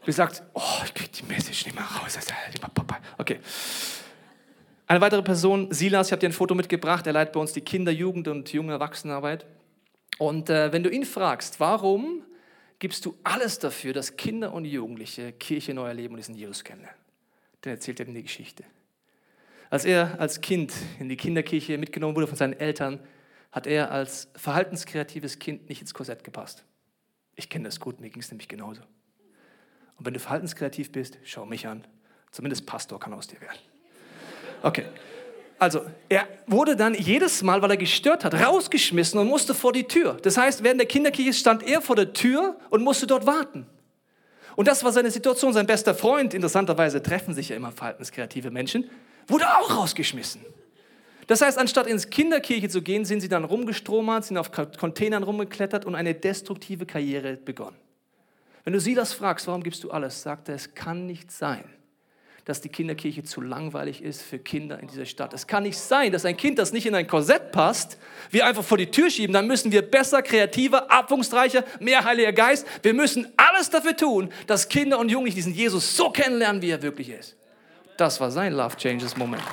Bis 0.06 0.16
sagt, 0.16 0.44
oh, 0.54 0.62
ich 0.86 0.94
kriege 0.94 1.12
die 1.12 1.24
Message 1.26 1.66
nicht 1.66 1.76
mehr 1.76 1.84
raus. 1.84 2.18
Okay. 3.18 3.40
Eine 4.88 5.02
weitere 5.02 5.22
Person, 5.22 5.68
Silas, 5.70 6.08
ich 6.08 6.12
habe 6.14 6.22
dir 6.22 6.30
ein 6.30 6.32
Foto 6.32 6.56
mitgebracht. 6.56 7.06
Er 7.08 7.12
leitet 7.12 7.34
bei 7.34 7.42
uns 7.42 7.52
die 7.52 7.60
Kinder-, 7.60 7.92
Jugend- 7.92 8.30
und 8.30 8.54
junge 8.54 8.72
Erwachsenenarbeit. 8.72 9.46
Und 10.18 10.50
äh, 10.50 10.72
wenn 10.72 10.84
du 10.84 10.90
ihn 10.90 11.04
fragst, 11.04 11.60
warum 11.60 12.24
gibst 12.80 13.06
du 13.06 13.18
alles 13.24 13.60
dafür, 13.60 13.94
dass 13.94 14.18
Kinder 14.18 14.54
und 14.54 14.66
Jugendliche 14.66 15.32
Kirche 15.34 15.74
neu 15.74 15.88
erleben 15.88 16.14
und 16.14 16.18
diesen 16.18 16.36
Jesus 16.36 16.64
kennenlernen. 16.64 17.00
Dann 17.62 17.74
erzählt 17.74 18.00
er 18.00 18.06
ihnen 18.06 18.16
die 18.16 18.24
Geschichte. 18.24 18.64
Als 19.70 19.86
er 19.86 20.20
als 20.20 20.42
Kind 20.42 20.74
in 21.00 21.10
die 21.10 21.18
Kinderkirche 21.18 21.78
mitgenommen 21.78 22.16
wurde 22.16 22.28
von 22.28 22.38
seinen 22.38 22.54
Eltern, 22.54 23.00
hat 23.52 23.68
er 23.68 23.92
als 23.92 24.30
verhaltenskreatives 24.36 25.40
Kind 25.40 25.70
nicht 25.70 25.82
ins 25.82 25.94
Korsett 25.94 26.24
gepasst. 26.24 26.66
Ich 27.36 27.50
kenne 27.50 27.66
das 27.66 27.80
gut, 27.80 28.00
mir 28.00 28.10
ging 28.10 28.22
es 28.22 28.30
nämlich 28.30 28.48
genauso. 28.48 28.82
Und 29.98 30.06
wenn 30.06 30.14
du 30.14 30.20
verhaltenskreativ 30.20 30.92
bist, 30.92 31.18
schau 31.24 31.46
mich 31.46 31.68
an. 31.68 31.86
Zumindest 32.32 32.66
Pastor 32.66 33.00
kann 33.00 33.14
aus 33.14 33.28
dir 33.28 33.40
werden. 33.40 33.58
Okay. 34.62 34.86
Also, 35.58 35.86
er 36.10 36.28
wurde 36.48 36.76
dann 36.76 36.94
jedes 36.94 37.42
Mal, 37.42 37.62
weil 37.62 37.72
er 37.72 37.78
gestört 37.78 38.26
hat, 38.26 38.34
rausgeschmissen 38.34 39.20
und 39.20 39.28
musste 39.28 39.54
vor 39.54 39.72
die 39.72 39.86
Tür. 39.86 40.18
Das 40.22 40.38
heißt, 40.38 40.64
während 40.64 40.82
der 40.82 40.88
Kinderkirche 40.88 41.34
stand 41.34 41.64
er 41.64 41.82
vor 41.82 41.96
der 41.96 42.14
Tür 42.14 42.58
und 42.70 42.84
musste 42.84 43.08
dort 43.08 43.26
warten. 43.26 43.66
Und 44.56 44.68
das 44.68 44.84
war 44.84 44.92
seine 44.92 45.12
Situation. 45.12 45.54
Sein 45.54 45.66
bester 45.66 45.96
Freund, 45.96 46.34
interessanterweise 46.34 47.02
treffen 47.02 47.34
sich 47.34 47.50
ja 47.50 47.56
immer 47.56 47.72
verhaltenskreative 47.72 48.52
Menschen, 48.52 48.90
wurde 49.28 49.46
auch 49.58 49.78
rausgeschmissen. 49.78 50.42
Das 51.28 51.42
heißt, 51.42 51.58
anstatt 51.58 51.88
ins 51.88 52.10
Kinderkirche 52.10 52.70
zu 52.70 52.82
gehen, 52.82 53.06
sind 53.06 53.22
sie 53.22 53.30
dann 53.30 53.46
rumgestromert, 53.46 54.26
sind 54.26 54.38
auf 54.38 54.52
Containern 54.52 55.24
rumgeklettert 55.24 55.86
und 55.86 55.96
eine 55.96 56.14
destruktive 56.14 56.86
Karriere 56.86 57.38
begonnen. 57.38 57.78
Wenn 58.64 58.74
du 58.74 58.80
sie 58.80 58.94
das 58.94 59.14
fragst, 59.14 59.48
warum 59.48 59.64
gibst 59.64 59.84
du 59.84 59.92
alles, 59.92 60.22
sagt 60.22 60.50
er, 60.50 60.56
es 60.56 60.74
kann 60.74 61.06
nicht 61.06 61.32
sein, 61.32 61.66
dass 62.46 62.62
die 62.62 62.70
Kinderkirche 62.70 63.24
zu 63.24 63.42
langweilig 63.42 64.04
ist 64.04 64.22
für 64.22 64.38
Kinder 64.38 64.80
in 64.80 64.88
dieser 64.88 65.06
Stadt. 65.06 65.34
Es 65.34 65.48
kann 65.48 65.64
nicht 65.64 65.80
sein, 65.80 66.12
dass 66.12 66.26
ein 66.26 66.38
Kind, 66.38 66.60
das 66.60 66.72
nicht 66.74 66.86
in 66.86 66.94
ein 66.94 67.08
Korsett 67.08 67.52
passt, 67.52 67.98
wir 68.30 68.46
einfach 68.46 68.64
vor 68.64 68.78
die 68.78 68.92
Tür 68.92 69.10
schieben. 69.10 69.34
Dann 69.34 69.48
müssen 69.48 69.72
wir 69.72 69.82
besser, 69.82 70.22
kreativer, 70.22 70.92
abwungsreicher, 70.92 71.64
mehr 71.80 72.06
Heiliger 72.06 72.34
Geist. 72.34 72.68
Wir 72.84 72.94
müssen 72.94 73.28
alles 73.36 73.72
dafür 73.72 73.98
tun, 73.98 74.30
dass 74.46 74.70
Kinder 74.70 75.00
und 75.00 75.10
Jugendliche 75.10 75.38
diesen 75.38 75.56
Jesus 75.56 75.98
so 75.98 76.12
kennenlernen, 76.12 76.62
wie 76.62 76.70
er 76.70 76.84
wirklich 76.84 77.10
ist. 77.10 77.36
Das 77.98 78.22
war 78.22 78.30
sein 78.30 78.54
Love 78.54 78.78
Changes 78.78 79.18
Moment. 79.18 79.44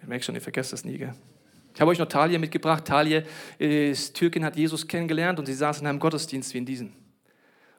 Ich 0.00 0.08
merke 0.08 0.24
schon, 0.24 0.36
ihr 0.36 0.40
vergesst 0.40 0.72
das 0.72 0.84
nie, 0.84 0.96
gell? 0.96 1.12
Ich 1.76 1.80
habe 1.82 1.90
euch 1.90 1.98
noch 1.98 2.08
Talie 2.08 2.38
mitgebracht. 2.38 2.86
Talie 2.86 3.22
ist 3.58 4.16
Türkin, 4.16 4.46
hat 4.46 4.56
Jesus 4.56 4.88
kennengelernt 4.88 5.38
und 5.38 5.44
sie 5.44 5.52
saß 5.52 5.82
in 5.82 5.86
einem 5.86 5.98
Gottesdienst 5.98 6.54
wie 6.54 6.58
in 6.58 6.64
diesem. 6.64 6.86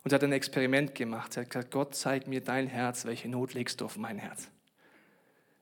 Und 0.03 0.11
sie 0.11 0.13
hat 0.13 0.23
ein 0.23 0.33
Experiment 0.33 0.93
gemacht. 0.93 1.33
Sie 1.33 1.39
hat 1.39 1.49
gesagt, 1.49 1.71
Gott, 1.71 1.95
zeig 1.95 2.27
mir 2.27 2.39
dein 2.41 2.67
Herz, 2.67 3.05
welche 3.05 3.27
Not 3.27 3.55
legst 3.55 3.81
du 3.81 3.85
auf 3.85 3.97
mein 3.97 4.19
Herz. 4.19 4.51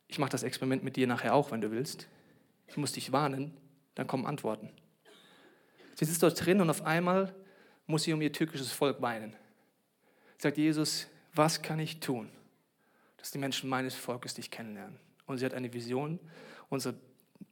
Ich 0.10 0.20
mache 0.20 0.32
das 0.32 0.44
Experiment 0.44 0.84
mit 0.84 0.98
dir 0.98 1.08
nachher 1.08 1.34
auch, 1.34 1.52
wenn 1.52 1.62
du 1.62 1.72
willst. 1.72 2.10
Ich 2.68 2.76
muss 2.76 2.92
dich 2.92 3.14
warnen, 3.14 3.54
dann 3.96 4.06
kommen 4.06 4.26
Antworten. 4.26 4.70
Sie 5.94 6.04
sitzt 6.04 6.22
dort 6.22 6.46
drin 6.46 6.60
und 6.60 6.70
auf 6.70 6.82
einmal 6.82 7.34
muss 7.88 8.04
sie 8.04 8.12
um 8.12 8.22
ihr 8.22 8.34
türkisches 8.34 8.74
Volk 8.74 9.02
weinen. 9.02 9.32
Sie 10.40 10.44
sagt, 10.44 10.58
Jesus, 10.58 11.08
was 11.34 11.62
kann 11.62 11.80
ich 11.80 12.02
tun, 12.02 12.30
dass 13.16 13.32
die 13.32 13.38
Menschen 13.38 13.70
meines 13.70 13.96
Volkes 13.96 14.34
dich 14.34 14.52
kennenlernen? 14.52 15.00
Und 15.26 15.38
sie 15.38 15.46
hat 15.46 15.54
eine 15.54 15.72
Vision, 15.72 16.20
unsere 16.68 16.96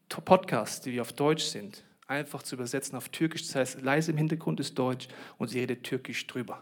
Podcasts, 0.10 0.82
die 0.82 1.02
auf 1.02 1.14
Deutsch 1.14 1.44
sind, 1.44 1.84
einfach 2.08 2.44
zu 2.44 2.56
übersetzen 2.56 2.96
auf 2.96 3.10
Türkisch. 3.10 3.48
Das 3.48 3.56
heißt, 3.56 3.82
leise 3.82 4.12
im 4.12 4.18
Hintergrund 4.18 4.60
ist 4.60 4.78
Deutsch 4.78 5.08
und 5.38 5.48
sie 5.50 5.60
redet 5.60 5.84
Türkisch 5.84 6.26
drüber. 6.28 6.62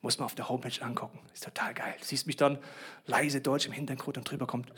Muss 0.00 0.18
man 0.18 0.26
auf 0.26 0.34
der 0.36 0.48
Homepage 0.48 0.80
angucken. 0.80 1.18
Ist 1.34 1.44
total 1.44 1.74
geil. 1.74 1.94
Du 1.98 2.04
siehst 2.04 2.26
mich 2.26 2.36
dann 2.36 2.58
leise 3.06 3.40
Deutsch 3.40 3.66
im 3.66 3.72
Hintergrund 3.72 4.16
und 4.16 4.30
drüber 4.30 4.46
kommt. 4.46 4.70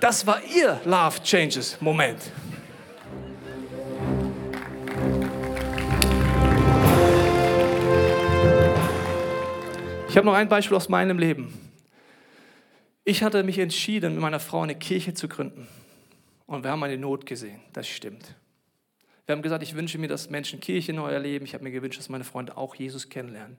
Das 0.00 0.26
war 0.26 0.42
ihr 0.44 0.80
Love 0.84 1.22
Changes 1.22 1.80
Moment. 1.80 2.20
Ich 10.08 10.16
habe 10.16 10.26
noch 10.26 10.34
ein 10.34 10.48
Beispiel 10.48 10.76
aus 10.76 10.88
meinem 10.88 11.18
Leben. 11.18 11.63
Ich 13.06 13.22
hatte 13.22 13.42
mich 13.42 13.58
entschieden, 13.58 14.14
mit 14.14 14.22
meiner 14.22 14.40
Frau 14.40 14.62
eine 14.62 14.74
Kirche 14.74 15.12
zu 15.12 15.28
gründen. 15.28 15.68
Und 16.46 16.64
wir 16.64 16.70
haben 16.70 16.82
eine 16.82 16.96
Not 16.96 17.26
gesehen. 17.26 17.60
Das 17.74 17.86
stimmt. 17.86 18.34
Wir 19.26 19.34
haben 19.34 19.42
gesagt, 19.42 19.62
ich 19.62 19.74
wünsche 19.74 19.98
mir, 19.98 20.08
dass 20.08 20.30
Menschen 20.30 20.60
Kirche 20.60 20.92
neu 20.92 21.10
erleben. 21.10 21.44
Ich 21.44 21.52
habe 21.54 21.64
mir 21.64 21.70
gewünscht, 21.70 21.98
dass 21.98 22.08
meine 22.08 22.24
Freunde 22.24 22.56
auch 22.56 22.74
Jesus 22.74 23.10
kennenlernen. 23.10 23.58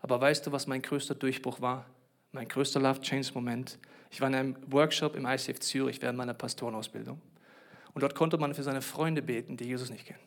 Aber 0.00 0.20
weißt 0.20 0.46
du, 0.46 0.52
was 0.52 0.66
mein 0.66 0.82
größter 0.82 1.14
Durchbruch 1.14 1.60
war? 1.60 1.86
Mein 2.32 2.48
größter 2.48 2.80
Love 2.80 3.00
Change 3.00 3.30
Moment. 3.34 3.78
Ich 4.10 4.20
war 4.20 4.28
in 4.28 4.34
einem 4.34 4.56
Workshop 4.66 5.14
im 5.14 5.24
ICF 5.24 5.60
Zürich 5.60 6.02
während 6.02 6.18
meiner 6.18 6.34
Pastorenausbildung. 6.34 7.20
Und 7.92 8.02
dort 8.02 8.14
konnte 8.14 8.38
man 8.38 8.54
für 8.54 8.62
seine 8.62 8.82
Freunde 8.82 9.22
beten, 9.22 9.56
die 9.56 9.64
Jesus 9.64 9.90
nicht 9.90 10.06
kennen. 10.06 10.20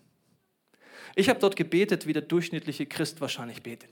Ich 1.15 1.29
habe 1.29 1.39
dort 1.39 1.55
gebetet, 1.55 2.07
wie 2.07 2.13
der 2.13 2.21
durchschnittliche 2.21 2.85
Christ 2.85 3.19
wahrscheinlich 3.19 3.61
betet. 3.61 3.89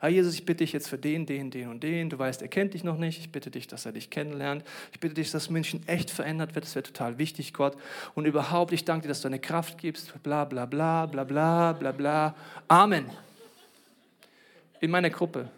Herr 0.00 0.10
Jesus, 0.10 0.34
ich 0.34 0.44
bitte 0.44 0.58
dich 0.58 0.72
jetzt 0.72 0.88
für 0.88 0.98
den, 0.98 1.26
den, 1.26 1.50
den 1.50 1.68
und 1.68 1.82
den. 1.82 2.08
Du 2.08 2.18
weißt, 2.18 2.42
er 2.42 2.48
kennt 2.48 2.74
dich 2.74 2.84
noch 2.84 2.96
nicht. 2.96 3.18
Ich 3.18 3.32
bitte 3.32 3.50
dich, 3.50 3.66
dass 3.66 3.84
er 3.84 3.92
dich 3.92 4.10
kennenlernt. 4.10 4.64
Ich 4.92 5.00
bitte 5.00 5.14
dich, 5.14 5.30
dass 5.30 5.50
München 5.50 5.86
echt 5.88 6.10
verändert 6.10 6.54
wird. 6.54 6.64
Das 6.64 6.74
wäre 6.74 6.84
total 6.84 7.18
wichtig, 7.18 7.52
Gott. 7.52 7.76
Und 8.14 8.24
überhaupt, 8.24 8.72
ich 8.72 8.84
danke 8.84 9.02
dir, 9.02 9.08
dass 9.08 9.22
du 9.22 9.28
eine 9.28 9.40
Kraft 9.40 9.78
gibst. 9.78 10.22
Bla, 10.22 10.44
bla, 10.44 10.66
bla, 10.66 11.06
bla, 11.06 11.24
bla, 11.24 11.72
bla, 11.72 11.92
bla. 11.92 12.34
Amen. 12.68 13.10
In 14.80 14.90
meiner 14.90 15.10
Gruppe 15.10 15.50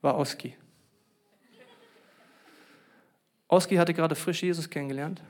war 0.00 0.18
Oski. 0.18 0.56
Oski 3.46 3.76
hatte 3.76 3.94
gerade 3.94 4.14
frisch 4.14 4.42
Jesus 4.42 4.68
kennengelernt. 4.68 5.22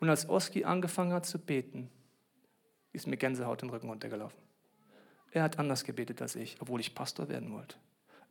Und 0.00 0.10
als 0.10 0.28
Oski 0.28 0.64
angefangen 0.64 1.12
hat 1.12 1.26
zu 1.26 1.38
beten, 1.38 1.88
ist 2.92 3.06
mir 3.06 3.16
Gänsehaut 3.16 3.62
den 3.62 3.70
Rücken 3.70 3.88
runtergelaufen. 3.88 4.51
Er 5.32 5.42
hat 5.42 5.58
anders 5.58 5.84
gebetet 5.84 6.20
als 6.22 6.36
ich, 6.36 6.56
obwohl 6.60 6.80
ich 6.80 6.94
Pastor 6.94 7.28
werden 7.28 7.52
wollte. 7.52 7.76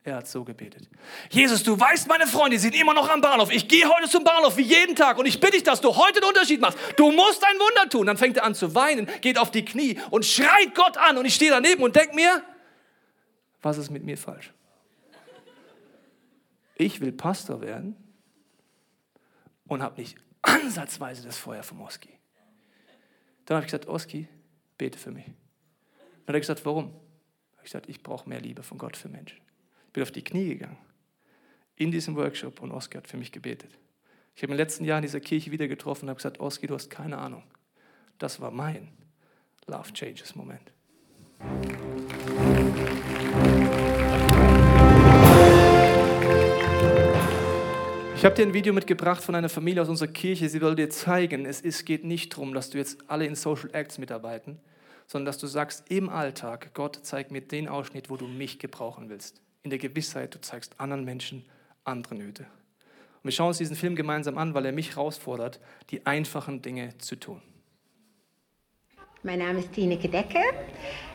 Er 0.04 0.16
hat 0.16 0.26
so 0.26 0.42
gebetet. 0.42 0.88
Jesus, 1.30 1.62
du 1.62 1.78
weißt, 1.78 2.08
meine 2.08 2.26
Freunde 2.26 2.58
sind 2.58 2.74
immer 2.74 2.92
noch 2.92 3.08
am 3.08 3.20
Bahnhof. 3.20 3.52
Ich 3.52 3.68
gehe 3.68 3.88
heute 3.88 4.08
zum 4.08 4.24
Bahnhof 4.24 4.56
wie 4.56 4.62
jeden 4.62 4.96
Tag 4.96 5.16
und 5.18 5.26
ich 5.26 5.38
bitte 5.38 5.52
dich, 5.52 5.62
dass 5.62 5.80
du 5.80 5.94
heute 5.94 6.20
einen 6.20 6.28
Unterschied 6.28 6.60
machst. 6.60 6.78
Du 6.96 7.12
musst 7.12 7.44
ein 7.44 7.56
Wunder 7.56 7.88
tun. 7.88 8.06
Dann 8.06 8.16
fängt 8.16 8.36
er 8.36 8.44
an 8.44 8.54
zu 8.54 8.74
weinen, 8.74 9.08
geht 9.20 9.38
auf 9.38 9.52
die 9.52 9.64
Knie 9.64 10.00
und 10.10 10.24
schreit 10.24 10.74
Gott 10.74 10.96
an. 10.96 11.18
Und 11.18 11.24
ich 11.24 11.34
stehe 11.34 11.52
daneben 11.52 11.82
und 11.84 11.94
denke 11.94 12.16
mir, 12.16 12.42
was 13.60 13.78
ist 13.78 13.90
mit 13.90 14.02
mir 14.02 14.18
falsch? 14.18 14.52
Ich 16.74 17.00
will 17.00 17.12
Pastor 17.12 17.60
werden 17.60 17.96
und 19.68 19.82
habe 19.82 20.00
nicht 20.00 20.16
ansatzweise 20.42 21.24
das 21.24 21.38
Feuer 21.38 21.62
vom 21.62 21.80
Oski. 21.80 22.10
Dann 23.44 23.56
habe 23.56 23.66
ich 23.66 23.70
gesagt, 23.70 23.86
Oski, 23.86 24.26
bete 24.78 24.98
für 24.98 25.12
mich. 25.12 25.26
Dann 26.24 26.34
hat 26.34 26.36
er 26.36 26.40
gesagt, 26.40 26.64
warum? 26.64 26.92
Ich 27.52 27.58
habe 27.58 27.64
gesagt, 27.64 27.88
ich 27.88 28.02
brauche 28.02 28.28
mehr 28.28 28.40
Liebe 28.40 28.62
von 28.62 28.78
Gott 28.78 28.96
für 28.96 29.08
Menschen. 29.08 29.38
Ich 29.86 29.92
bin 29.92 30.02
auf 30.02 30.10
die 30.10 30.24
Knie 30.24 30.48
gegangen 30.48 30.78
in 31.76 31.90
diesem 31.90 32.16
Workshop 32.16 32.60
und 32.60 32.70
Oskar 32.70 33.02
hat 33.02 33.08
für 33.08 33.16
mich 33.16 33.32
gebetet. 33.32 33.70
Ich 34.34 34.42
habe 34.42 34.52
im 34.52 34.56
letzten 34.56 34.84
Jahr 34.84 34.98
in 34.98 35.02
dieser 35.02 35.20
Kirche 35.20 35.50
wieder 35.50 35.68
getroffen 35.68 36.04
und 36.04 36.10
habe 36.10 36.16
gesagt, 36.16 36.40
Oski, 36.40 36.66
du 36.66 36.74
hast 36.74 36.90
keine 36.90 37.18
Ahnung. 37.18 37.42
Das 38.18 38.40
war 38.40 38.50
mein 38.50 38.88
Love 39.66 39.92
Changes 39.92 40.34
Moment. 40.34 40.72
Ich 48.16 48.24
habe 48.24 48.36
dir 48.36 48.42
ein 48.42 48.54
Video 48.54 48.72
mitgebracht 48.72 49.22
von 49.22 49.34
einer 49.34 49.48
Familie 49.48 49.82
aus 49.82 49.88
unserer 49.88 50.12
Kirche. 50.12 50.48
Sie 50.48 50.60
will 50.60 50.76
dir 50.76 50.88
zeigen, 50.88 51.44
es 51.44 51.60
ist, 51.60 51.84
geht 51.84 52.04
nicht 52.04 52.32
darum, 52.32 52.54
dass 52.54 52.70
du 52.70 52.78
jetzt 52.78 53.10
alle 53.10 53.26
in 53.26 53.34
Social 53.34 53.70
Acts 53.72 53.98
mitarbeiten, 53.98 54.60
sondern 55.12 55.26
dass 55.26 55.36
du 55.36 55.46
sagst 55.46 55.84
im 55.90 56.08
Alltag, 56.08 56.70
Gott, 56.72 57.00
zeig 57.02 57.30
mir 57.30 57.42
den 57.42 57.68
Ausschnitt, 57.68 58.08
wo 58.08 58.16
du 58.16 58.26
mich 58.26 58.58
gebrauchen 58.58 59.10
willst. 59.10 59.42
In 59.62 59.68
der 59.68 59.78
Gewissheit, 59.78 60.34
du 60.34 60.40
zeigst 60.40 60.80
anderen 60.80 61.04
Menschen 61.04 61.44
andere 61.84 62.14
Nöte. 62.14 62.44
Und 62.44 63.24
wir 63.24 63.32
schauen 63.32 63.48
uns 63.48 63.58
diesen 63.58 63.76
Film 63.76 63.94
gemeinsam 63.94 64.38
an, 64.38 64.54
weil 64.54 64.64
er 64.64 64.72
mich 64.72 64.96
herausfordert, 64.96 65.60
die 65.90 66.06
einfachen 66.06 66.62
Dinge 66.62 66.96
zu 66.96 67.16
tun. 67.16 67.42
Mein 69.22 69.40
Name 69.40 69.58
ist 69.58 69.72
Tineke 69.72 70.08
Decker. 70.08 70.40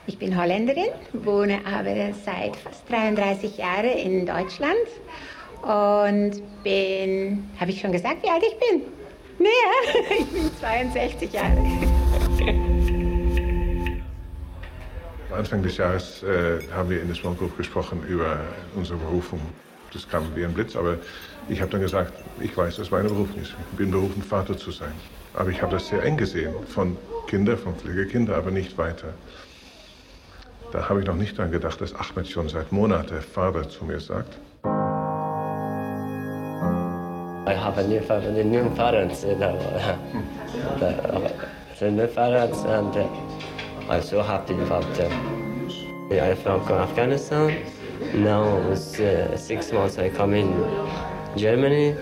Ich 0.06 0.20
bin 0.20 0.40
Holländerin, 0.40 0.92
wohne 1.14 1.66
aber 1.66 2.14
seit 2.24 2.56
fast 2.56 2.88
33 2.90 3.58
Jahren 3.58 3.98
in 3.98 4.26
Deutschland 4.28 4.78
und 5.64 6.44
bin, 6.64 7.50
habe 7.60 7.72
ich 7.72 7.82
schon 7.82 7.92
gesagt, 7.92 8.24
wie 8.24 8.30
alt 8.30 8.44
ich 8.44 8.58
bin? 8.60 8.84
Nee, 9.40 9.48
ich 10.20 10.28
bin 10.28 10.56
62 10.60 11.34
Jahre. 11.34 11.87
Anfang 15.38 15.62
des 15.62 15.78
Jahres 15.78 16.24
äh, 16.24 16.60
haben 16.76 16.90
wir 16.90 17.00
in 17.02 17.08
der 17.08 17.16
Small 17.16 17.36
Group 17.36 17.56
gesprochen 17.58 18.04
über 18.08 18.40
unsere 18.76 18.98
Berufung. 18.98 19.40
Das 19.94 20.10
kam 20.10 20.24
wie 20.36 20.44
ein 20.44 20.54
Blitz, 20.54 20.76
aber 20.76 20.98
ich 21.48 21.62
habe 21.62 21.72
dann 21.72 21.82
gesagt, 21.82 22.12
ich 22.42 22.58
weiß, 22.58 22.78
dass 22.78 22.92
meine 22.92 23.08
Berufung 23.08 23.40
ist. 23.42 23.54
Ich 23.72 23.78
bin 23.78 23.92
berufen, 23.92 24.22
Vater 24.22 24.58
zu 24.58 24.72
sein. 24.72 24.92
Aber 25.34 25.50
ich 25.50 25.62
habe 25.62 25.74
das 25.74 25.88
sehr 25.88 26.04
eng 26.04 26.18
gesehen, 26.18 26.54
von 26.68 26.98
Kindern, 27.28 27.58
von 27.58 27.76
Pflegekindern, 27.76 28.36
aber 28.36 28.52
nicht 28.52 28.78
weiter. 28.78 29.14
Da 30.72 30.90
habe 30.90 31.02
ich 31.02 31.06
noch 31.06 31.16
nicht 31.16 31.38
daran 31.38 31.52
gedacht, 31.52 31.80
dass 31.80 31.94
Ahmed 31.94 32.28
schon 32.28 32.50
seit 32.50 32.72
Monaten 32.72 33.22
Vater 33.22 33.70
zu 33.70 33.86
mir 33.86 34.00
sagt. 34.00 34.38
I 37.48 37.54
have 37.54 37.78
a 37.80 37.84
new 37.84 38.02
family, 38.02 38.44
new 38.44 38.70
parents, 38.76 39.24
you 39.24 39.36
know. 39.36 39.58
Uh, 43.90 43.94
I'm 43.94 44.02
so 44.02 44.22
happy 44.22 44.54
about 44.54 44.86
them. 44.96 45.12
I'm 46.12 46.36
from 46.38 46.62
Afghanistan. 46.72 47.64
Now 48.14 48.58
it's 48.72 49.00
uh, 49.00 49.36
six 49.38 49.72
months 49.72 49.98
I 49.98 50.10
come 50.10 50.34
in 50.34 50.54
Germany. 51.36 51.96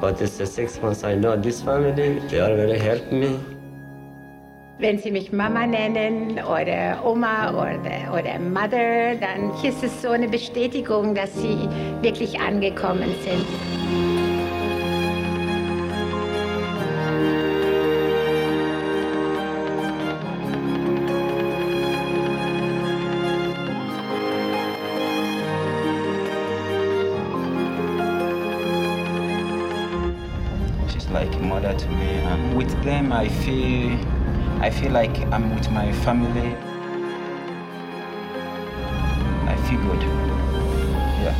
But 0.00 0.20
it's 0.20 0.36
the 0.36 0.46
six 0.46 0.80
months 0.82 1.04
I 1.04 1.14
know 1.14 1.36
this 1.36 1.62
family. 1.62 2.20
They 2.28 2.40
are 2.40 2.54
really 2.54 2.78
help 2.78 3.10
me. 3.10 3.38
Wenn 4.78 4.98
Sie 4.98 5.10
mich 5.10 5.32
Mama 5.32 5.66
nennen 5.66 6.38
oder 6.38 7.02
Oma 7.02 7.50
oder, 7.50 8.12
oder 8.12 8.38
Mother, 8.38 9.14
dann 9.14 9.50
ist 9.64 9.82
es 9.82 10.02
so 10.02 10.10
eine 10.10 10.28
Bestätigung, 10.28 11.14
dass 11.14 11.32
Sie 11.34 11.66
wirklich 12.02 12.38
angekommen 12.38 13.14
sind. 13.24 14.05
Like 31.12 31.32
a 31.34 31.38
mother 31.38 31.72
to 31.72 31.88
me, 31.88 32.18
and 32.18 32.56
with 32.56 32.70
them, 32.82 33.12
I 33.12 33.28
feel, 33.28 33.96
I 34.60 34.70
feel 34.70 34.90
like 34.90 35.16
I'm 35.32 35.54
with 35.54 35.70
my 35.70 35.92
family. 36.04 36.54
I 39.46 39.56
feel 39.68 39.80
good. 39.82 40.02
Yeah. 41.22 41.34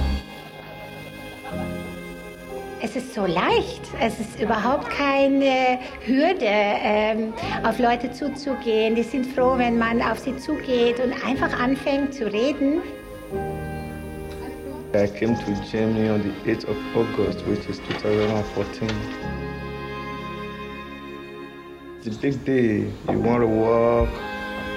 Es 2.81 2.95
ist 2.95 3.13
so 3.13 3.27
leicht. 3.27 3.83
Es 4.01 4.21
ist 4.21 4.41
überhaupt 4.41 4.89
keine 4.89 5.81
Hürde, 6.07 6.47
ähm, 6.47 7.35
auf 7.65 7.81
Leute 7.81 8.13
zuzugehen. 8.13 8.95
Die 8.95 9.03
sind 9.03 9.27
froh, 9.27 9.55
wenn 9.59 9.79
man 9.79 10.01
auf 10.01 10.21
sie 10.21 10.37
zugeht 10.37 11.01
und 11.01 11.13
einfach 11.27 11.59
anfängt 11.59 12.15
zu 12.15 12.33
reden. 12.33 12.83
I 14.95 15.09
came 15.09 15.35
to 15.35 15.71
Germany 15.71 16.09
on 16.09 16.23
the 16.23 16.51
8th 16.51 16.65
of 16.69 16.77
August, 16.95 17.45
which 17.47 17.69
is 17.69 17.81
2014. 18.01 18.89
the 22.07 22.17
big 22.19 22.45
day. 22.45 22.89
You 23.11 23.19
want 23.19 23.43
to 23.43 23.49
work, 23.49 24.09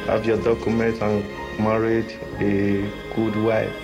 have 0.07 0.25
your 0.25 0.41
documents 0.41 0.99
and 0.99 1.23
married 1.59 2.09
a 2.39 2.89
good 3.15 3.35
wife. 3.45 3.75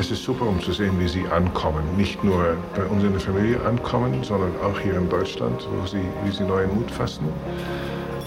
Es 0.00 0.10
ist 0.10 0.24
super, 0.24 0.46
um 0.48 0.60
zu 0.60 0.72
sehen, 0.72 0.98
wie 0.98 1.06
sie 1.06 1.24
ankommen. 1.28 1.84
Nicht 1.96 2.24
nur 2.24 2.56
bei 2.74 2.84
uns 2.86 3.04
in 3.04 3.12
der 3.12 3.20
Familie 3.20 3.60
ankommen, 3.64 4.24
sondern 4.24 4.50
auch 4.64 4.78
hier 4.80 4.94
in 4.94 5.08
Deutschland, 5.08 5.64
wo 5.70 5.86
sie, 5.86 6.02
wie 6.24 6.32
sie 6.32 6.42
neuen 6.42 6.74
Mut 6.74 6.90
fassen, 6.90 7.28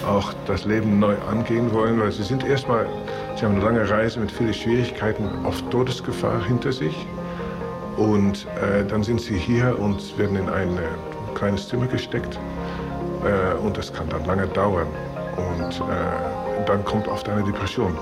auch 0.08 0.34
das 0.46 0.64
Leben 0.64 1.00
neu 1.00 1.16
angehen 1.30 1.74
wollen, 1.74 2.00
weil 2.00 2.14
sie 2.14 2.24
sind 2.24 2.46
erstmal, 2.46 2.88
sie 3.36 3.44
haben 3.44 3.56
eine 3.56 3.66
lange 3.66 3.90
Reise 3.90 4.22
mit 4.22 4.32
vielen 4.32 4.54
Schwierigkeiten, 4.54 5.28
oft 5.44 5.70
Todesgefahr 5.70 6.42
hinter 6.46 6.72
sich. 6.72 6.96
Und 7.98 8.48
äh, 8.62 8.86
dann 8.86 9.04
sind 9.04 9.20
sie 9.20 9.38
hier 9.38 9.78
und 9.78 10.18
werden 10.18 10.38
in 10.38 10.48
ein 10.48 10.74
kleines 11.38 11.68
Zimmer 11.68 11.86
gesteckt. 11.88 12.40
Äh, 13.24 13.58
und 13.64 13.78
das 13.78 13.94
kann 13.94 14.10
dann 14.10 14.26
lange 14.26 14.48
dauern. 14.48 14.88
Und 15.38 15.80
äh, 15.82 16.66
dann 16.66 16.84
kommt 16.84 17.08
oft 17.08 17.30
eine 17.30 17.44
Depression. 17.44 17.96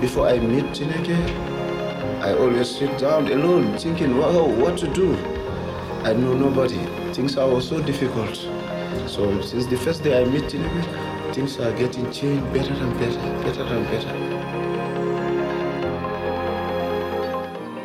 Before 0.00 0.28
I 0.28 0.38
meet 0.38 0.72
Chineke, 0.74 1.16
I 2.22 2.32
always 2.32 2.68
sit 2.78 2.90
down 3.00 3.26
alone 3.32 3.76
thinking, 3.78 4.16
wow, 4.16 4.46
what 4.60 4.76
to 4.78 4.86
do? 4.86 5.16
I 6.04 6.12
know 6.12 6.34
nobody. 6.34 6.78
Things 7.12 7.36
are 7.38 7.60
so 7.60 7.80
difficult. 7.80 8.36
So 9.06 9.40
since 9.40 9.66
the 9.66 9.76
first 9.76 10.04
day 10.04 10.20
I 10.20 10.24
meet 10.24 10.44
Chineke, 10.44 11.05
things 11.36 11.60
are 11.60 11.72
getting 11.72 12.10
changed 12.10 12.50
better 12.50 12.72
and 12.72 12.98
better, 12.98 13.20
better 13.44 13.64
and 13.76 13.84
better. 13.90 14.12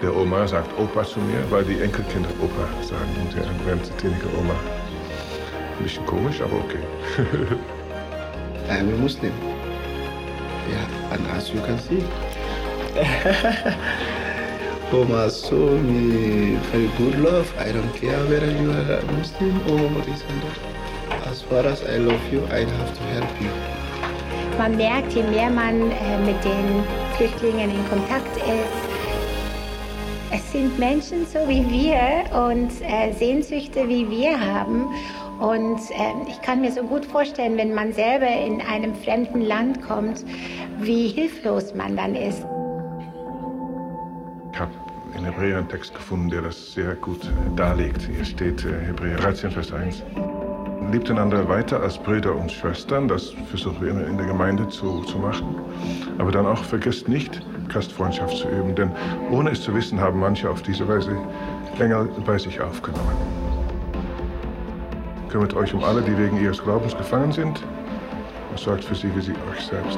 Der 0.02 0.16
Oma 0.16 0.48
sagt 0.48 0.72
Opa 0.80 1.04
zu 1.04 1.20
mir, 1.20 1.44
weil 1.52 1.66
die 1.66 1.82
Enkelkinder 1.82 2.30
Opa 2.42 2.66
sagen 2.82 3.14
und 3.22 3.36
er 3.36 3.52
nennt 3.66 3.86
Tineke 3.98 4.30
Oma. 4.40 4.56
Ein 5.78 5.84
bisschen 5.84 6.06
komisch, 6.06 6.40
aber 6.40 6.60
okay. 6.64 6.80
I 8.70 8.78
am 8.80 8.88
a 8.88 8.98
Muslim. 8.98 9.34
Yeah, 10.70 10.88
and 11.12 11.28
as 11.36 11.50
you 11.54 11.60
can 11.60 11.78
see, 11.78 12.02
Oma 14.94 15.30
show 15.30 15.78
me 15.78 16.56
very 16.72 16.90
good 16.98 17.20
love. 17.20 17.54
I 17.60 17.74
don't 17.74 17.94
care 18.00 18.24
whether 18.30 18.50
you 18.50 18.72
are 18.72 19.00
a 19.00 19.12
Muslim 19.12 19.60
or 19.68 20.02
this 20.06 20.24
and 20.30 20.42
that. 20.42 20.81
As 21.54 21.84
I 21.84 21.98
love 21.98 22.32
you, 22.32 22.46
I 22.46 22.64
have 22.64 22.94
to 22.96 23.04
help 23.12 23.42
you. 23.42 23.50
Man 24.58 24.78
merkt, 24.78 25.12
je 25.12 25.22
mehr 25.24 25.50
man 25.50 25.92
äh, 25.92 26.18
mit 26.26 26.42
den 26.46 26.84
Flüchtlingen 27.18 27.70
in 27.70 27.90
Kontakt 27.90 28.38
ist, 28.38 28.82
es 30.34 30.52
sind 30.54 30.80
Menschen 30.80 31.26
so 31.26 31.40
wie 31.50 31.70
wir 31.70 32.00
und 32.48 32.72
äh, 32.82 33.12
Sehnsüchte 33.12 33.88
wie 33.90 34.10
wir 34.10 34.40
haben. 34.40 34.86
Und 35.40 35.82
äh, 35.92 36.30
ich 36.30 36.42
kann 36.42 36.62
mir 36.62 36.72
so 36.72 36.84
gut 36.84 37.06
vorstellen, 37.06 37.58
wenn 37.58 37.74
man 37.74 37.92
selber 37.92 38.30
in 38.30 38.62
einem 38.62 38.96
fremden 38.96 39.42
Land 39.42 39.82
kommt, 39.82 40.24
wie 40.80 41.10
hilflos 41.10 41.76
man 41.76 41.98
dann 41.98 42.16
ist. 42.16 42.46
Ich 44.54 44.60
habe 44.60 44.72
in 45.18 45.26
Hebräer 45.26 45.58
einen 45.58 45.68
Text 45.68 45.94
gefunden, 45.94 46.30
der 46.30 46.44
das 46.44 46.74
sehr 46.74 46.96
gut 46.96 47.30
darlegt. 47.58 48.04
Hier 48.04 48.24
steht 48.24 48.64
äh, 48.64 48.86
Hebräer 48.86 49.18
13, 49.18 49.52
Vers 49.52 49.74
1. 49.74 50.02
Liebt 50.92 51.10
einander 51.10 51.48
weiter 51.48 51.82
als 51.82 51.98
Brüder 51.98 52.36
und 52.36 52.52
Schwestern, 52.52 53.08
das 53.08 53.30
versuchen 53.50 53.82
wir 53.82 53.92
immer 53.92 54.06
in 54.06 54.18
der 54.18 54.26
Gemeinde 54.26 54.68
zu, 54.68 55.02
zu 55.04 55.20
machen. 55.20 55.56
Aber 56.18 56.32
dann 56.34 56.46
auch 56.46 56.62
vergesst 56.66 57.08
nicht, 57.08 57.42
Gastfreundschaft 57.70 58.36
zu 58.36 58.50
üben, 58.50 58.76
denn 58.76 58.92
ohne 59.30 59.52
es 59.52 59.62
zu 59.62 59.74
wissen, 59.74 60.02
haben 60.02 60.20
manche 60.20 60.50
auf 60.50 60.62
diese 60.62 60.86
Weise 60.86 61.16
Engel 61.80 62.10
bei 62.26 62.38
sich 62.38 62.60
aufgenommen. 62.60 63.16
Kümmert 65.30 65.54
euch 65.54 65.74
um 65.74 65.82
alle, 65.82 66.02
die 66.02 66.18
wegen 66.18 66.38
ihres 66.44 66.62
Glaubens 66.62 66.98
gefangen 66.98 67.32
sind 67.32 67.64
und 68.50 68.60
sorgt 68.60 68.84
für 68.84 68.96
sie 68.96 69.16
wie 69.16 69.22
sie 69.22 69.34
euch 69.50 69.66
selbst. 69.66 69.98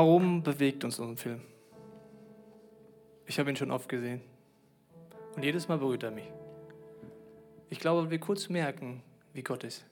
Warum 0.00 0.44
bewegt 0.44 0.84
uns 0.84 1.00
ein 1.00 1.16
Film? 1.16 1.40
Ich 3.26 3.40
habe 3.40 3.50
ihn 3.50 3.56
schon 3.56 3.72
oft 3.72 3.88
gesehen. 3.88 4.20
Und 5.34 5.42
jedes 5.42 5.66
Mal 5.66 5.78
berührt 5.78 6.04
er 6.04 6.12
mich. 6.12 6.30
Ich 7.68 7.80
glaube, 7.80 8.02
weil 8.02 8.10
wir 8.10 8.20
kurz 8.20 8.48
merken, 8.48 9.02
wie 9.32 9.42
Gott 9.42 9.64
ist. 9.64 9.84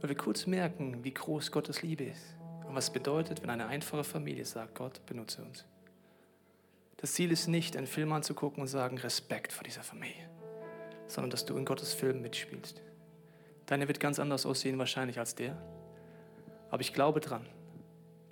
Weil 0.00 0.08
wir 0.08 0.16
kurz 0.16 0.48
merken, 0.48 0.98
wie 1.04 1.14
groß 1.14 1.52
Gottes 1.52 1.82
Liebe 1.82 2.02
ist. 2.02 2.34
Und 2.66 2.74
was 2.74 2.92
bedeutet, 2.92 3.40
wenn 3.40 3.50
eine 3.50 3.68
einfache 3.68 4.02
Familie 4.02 4.44
sagt, 4.44 4.74
Gott, 4.74 5.06
benutze 5.06 5.44
uns. 5.44 5.64
Das 6.96 7.12
Ziel 7.12 7.30
ist 7.30 7.46
nicht, 7.46 7.76
einen 7.76 7.86
Film 7.86 8.12
anzugucken 8.12 8.62
und 8.62 8.66
sagen, 8.66 8.98
Respekt 8.98 9.52
vor 9.52 9.62
dieser 9.62 9.84
Familie, 9.84 10.28
sondern 11.06 11.30
dass 11.30 11.46
du 11.46 11.56
in 11.56 11.64
Gottes 11.64 11.94
Film 11.94 12.20
mitspielst. 12.20 12.82
Deine 13.66 13.86
wird 13.86 14.00
ganz 14.00 14.18
anders 14.18 14.44
aussehen 14.44 14.76
wahrscheinlich 14.80 15.20
als 15.20 15.36
der. 15.36 15.56
Aber 16.68 16.80
ich 16.80 16.92
glaube 16.92 17.20
dran, 17.20 17.46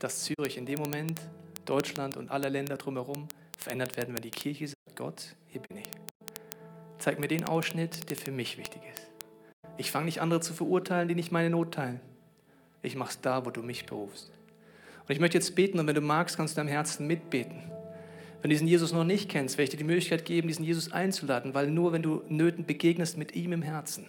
dass 0.00 0.24
Zürich 0.24 0.56
in 0.56 0.66
dem 0.66 0.80
Moment, 0.80 1.20
Deutschland 1.66 2.16
und 2.16 2.30
alle 2.30 2.48
Länder 2.48 2.76
drumherum 2.76 3.28
verändert 3.58 3.96
werden, 3.96 4.14
wenn 4.14 4.22
die 4.22 4.30
Kirche 4.30 4.68
sagt, 4.68 4.96
Gott, 4.96 5.36
hier 5.46 5.60
bin 5.60 5.76
ich. 5.76 5.90
Zeig 6.98 7.20
mir 7.20 7.28
den 7.28 7.44
Ausschnitt, 7.44 8.10
der 8.10 8.16
für 8.16 8.32
mich 8.32 8.58
wichtig 8.58 8.82
ist. 8.92 9.06
Ich 9.76 9.90
fange 9.90 10.06
nicht 10.06 10.20
andere 10.20 10.40
zu 10.40 10.52
verurteilen, 10.52 11.08
die 11.08 11.14
nicht 11.14 11.32
meine 11.32 11.50
Not 11.50 11.74
teilen. 11.74 12.00
Ich 12.82 12.96
mache 12.96 13.10
es 13.10 13.20
da, 13.20 13.44
wo 13.44 13.50
du 13.50 13.62
mich 13.62 13.86
berufst. 13.86 14.30
Und 15.06 15.10
ich 15.10 15.20
möchte 15.20 15.36
jetzt 15.36 15.54
beten 15.54 15.78
und 15.78 15.86
wenn 15.86 15.94
du 15.94 16.00
magst, 16.00 16.36
kannst 16.36 16.56
du 16.56 16.60
deinem 16.60 16.68
Herzen 16.68 17.06
mitbeten. 17.06 17.62
Wenn 18.40 18.48
du 18.48 18.54
diesen 18.54 18.68
Jesus 18.68 18.92
noch 18.92 19.04
nicht 19.04 19.28
kennst, 19.28 19.58
werde 19.58 19.64
ich 19.64 19.70
dir 19.70 19.76
die 19.76 19.84
Möglichkeit 19.84 20.24
geben, 20.24 20.48
diesen 20.48 20.64
Jesus 20.64 20.92
einzuladen, 20.92 21.52
weil 21.52 21.70
nur 21.70 21.92
wenn 21.92 22.02
du 22.02 22.22
Nöten 22.28 22.64
begegnest 22.64 23.18
mit 23.18 23.36
ihm 23.36 23.52
im 23.52 23.62
Herzen, 23.62 24.06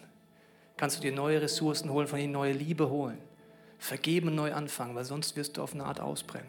kannst 0.77 0.97
du 0.97 1.01
dir 1.01 1.11
neue 1.11 1.41
Ressourcen 1.41 1.91
holen, 1.91 2.07
von 2.07 2.19
ihm 2.19 2.31
neue 2.31 2.53
Liebe 2.53 2.89
holen 2.89 3.17
vergeben 3.81 4.35
neu 4.35 4.53
anfangen, 4.53 4.95
weil 4.95 5.05
sonst 5.05 5.35
wirst 5.35 5.57
du 5.57 5.63
auf 5.63 5.73
eine 5.73 5.83
Art 5.83 5.99
ausbrennen. 5.99 6.47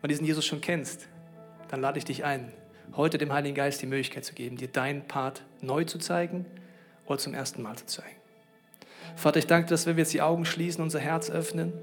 Wenn 0.00 0.08
du 0.08 0.14
diesen 0.14 0.24
Jesus 0.24 0.46
schon 0.46 0.62
kennst, 0.62 1.06
dann 1.68 1.82
lade 1.82 1.98
ich 1.98 2.06
dich 2.06 2.24
ein, 2.24 2.50
heute 2.96 3.18
dem 3.18 3.32
Heiligen 3.32 3.54
Geist 3.54 3.82
die 3.82 3.86
Möglichkeit 3.86 4.24
zu 4.24 4.32
geben, 4.32 4.56
dir 4.56 4.68
deinen 4.68 5.06
Part 5.06 5.42
neu 5.60 5.84
zu 5.84 5.98
zeigen 5.98 6.46
oder 7.04 7.18
zum 7.18 7.34
ersten 7.34 7.60
Mal 7.60 7.76
zu 7.76 7.84
zeigen. 7.84 8.16
Vater, 9.14 9.38
ich 9.38 9.46
danke 9.46 9.66
dir, 9.66 9.74
dass 9.74 9.84
wenn 9.84 9.96
wir 9.96 10.02
jetzt 10.02 10.14
die 10.14 10.22
Augen 10.22 10.46
schließen, 10.46 10.82
unser 10.82 11.00
Herz 11.00 11.30
öffnen, 11.30 11.74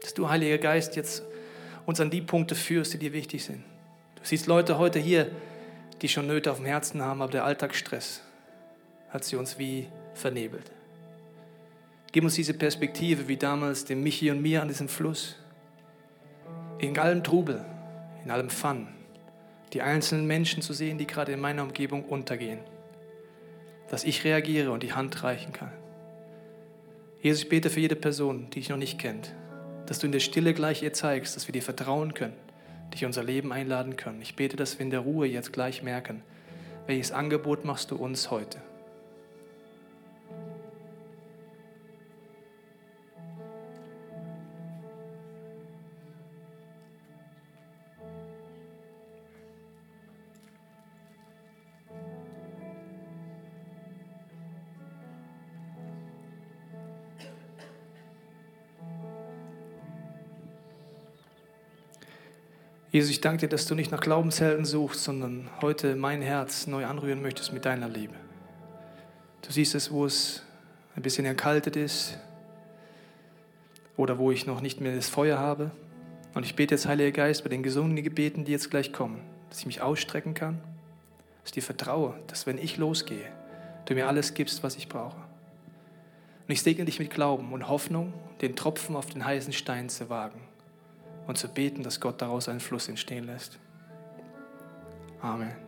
dass 0.00 0.14
du, 0.14 0.30
Heiliger 0.30 0.58
Geist, 0.58 0.96
jetzt 0.96 1.22
uns 1.84 2.00
an 2.00 2.08
die 2.08 2.22
Punkte 2.22 2.54
führst, 2.54 2.94
die 2.94 2.98
dir 2.98 3.12
wichtig 3.12 3.44
sind. 3.44 3.62
Du 4.16 4.22
siehst 4.22 4.46
Leute 4.46 4.78
heute 4.78 4.98
hier, 4.98 5.30
die 6.00 6.08
schon 6.08 6.26
Nöte 6.26 6.50
auf 6.50 6.56
dem 6.56 6.66
Herzen 6.66 7.02
haben, 7.02 7.20
aber 7.20 7.32
der 7.32 7.44
Alltagsstress 7.44 8.22
hat 9.10 9.22
sie 9.22 9.36
uns 9.36 9.58
wie 9.58 9.88
vernebelt. 10.14 10.70
Gib 12.14 12.22
uns 12.22 12.36
diese 12.36 12.54
Perspektive 12.54 13.26
wie 13.26 13.36
damals 13.36 13.86
dem 13.86 14.00
Michi 14.00 14.30
und 14.30 14.40
mir 14.40 14.62
an 14.62 14.68
diesem 14.68 14.86
Fluss. 14.86 15.34
In 16.78 16.96
allem 16.96 17.24
Trubel, 17.24 17.64
in 18.24 18.30
allem 18.30 18.50
Fun, 18.50 18.86
die 19.72 19.82
einzelnen 19.82 20.24
Menschen 20.24 20.62
zu 20.62 20.72
sehen, 20.74 20.96
die 20.96 21.08
gerade 21.08 21.32
in 21.32 21.40
meiner 21.40 21.64
Umgebung 21.64 22.04
untergehen. 22.04 22.60
Dass 23.88 24.04
ich 24.04 24.22
reagiere 24.22 24.70
und 24.70 24.84
die 24.84 24.92
Hand 24.92 25.24
reichen 25.24 25.52
kann. 25.52 25.72
Jesus, 27.20 27.42
ich 27.42 27.48
bete 27.48 27.68
für 27.68 27.80
jede 27.80 27.96
Person, 27.96 28.48
die 28.50 28.60
ich 28.60 28.68
noch 28.68 28.76
nicht 28.76 29.00
kennt, 29.00 29.34
dass 29.86 29.98
du 29.98 30.06
in 30.06 30.12
der 30.12 30.20
Stille 30.20 30.54
gleich 30.54 30.84
ihr 30.84 30.92
zeigst, 30.92 31.34
dass 31.34 31.48
wir 31.48 31.52
dir 31.52 31.62
vertrauen 31.62 32.14
können, 32.14 32.36
dich 32.92 33.02
in 33.02 33.06
unser 33.06 33.24
Leben 33.24 33.52
einladen 33.52 33.96
können. 33.96 34.22
Ich 34.22 34.36
bete, 34.36 34.54
dass 34.54 34.78
wir 34.78 34.84
in 34.84 34.90
der 34.90 35.00
Ruhe 35.00 35.26
jetzt 35.26 35.52
gleich 35.52 35.82
merken, 35.82 36.22
welches 36.86 37.10
Angebot 37.10 37.64
machst 37.64 37.90
du 37.90 37.96
uns 37.96 38.30
heute. 38.30 38.62
Jesus, 62.94 63.10
ich 63.10 63.20
danke 63.20 63.40
dir, 63.40 63.48
dass 63.48 63.66
du 63.66 63.74
nicht 63.74 63.90
nach 63.90 64.00
Glaubenshelden 64.00 64.64
suchst, 64.64 65.02
sondern 65.02 65.50
heute 65.60 65.96
mein 65.96 66.22
Herz 66.22 66.68
neu 66.68 66.86
anrühren 66.86 67.22
möchtest 67.22 67.52
mit 67.52 67.64
deiner 67.64 67.88
Liebe. 67.88 68.14
Du 69.42 69.50
siehst 69.50 69.74
es, 69.74 69.90
wo 69.90 70.06
es 70.06 70.44
ein 70.94 71.02
bisschen 71.02 71.24
erkaltet 71.24 71.74
ist 71.74 72.16
oder 73.96 74.16
wo 74.18 74.30
ich 74.30 74.46
noch 74.46 74.60
nicht 74.60 74.80
mehr 74.80 74.94
das 74.94 75.08
Feuer 75.08 75.40
habe. 75.40 75.72
Und 76.34 76.46
ich 76.46 76.54
bete 76.54 76.76
jetzt, 76.76 76.86
Heiliger 76.86 77.10
Geist, 77.10 77.42
bei 77.42 77.50
den 77.50 77.64
gesungenen 77.64 78.04
Gebeten, 78.04 78.44
die 78.44 78.52
jetzt 78.52 78.70
gleich 78.70 78.92
kommen, 78.92 79.20
dass 79.50 79.58
ich 79.58 79.66
mich 79.66 79.82
ausstrecken 79.82 80.34
kann, 80.34 80.60
dass 81.42 81.46
ich 81.46 81.54
dir 81.54 81.64
vertraue, 81.64 82.14
dass 82.28 82.46
wenn 82.46 82.58
ich 82.58 82.76
losgehe, 82.76 83.26
du 83.86 83.94
mir 83.94 84.06
alles 84.06 84.34
gibst, 84.34 84.62
was 84.62 84.76
ich 84.76 84.88
brauche. 84.88 85.16
Und 85.16 86.52
ich 86.52 86.62
segne 86.62 86.84
dich 86.84 87.00
mit 87.00 87.10
Glauben 87.10 87.52
und 87.54 87.66
Hoffnung, 87.66 88.14
den 88.40 88.54
Tropfen 88.54 88.94
auf 88.94 89.06
den 89.06 89.24
heißen 89.24 89.52
Stein 89.52 89.88
zu 89.88 90.10
wagen 90.10 90.40
und 91.26 91.38
zu 91.38 91.48
beten, 91.48 91.82
dass 91.82 92.00
Gott 92.00 92.20
daraus 92.20 92.48
einen 92.48 92.60
Fluss 92.60 92.88
entstehen 92.88 93.24
lässt. 93.24 93.58
Amen. 95.20 95.63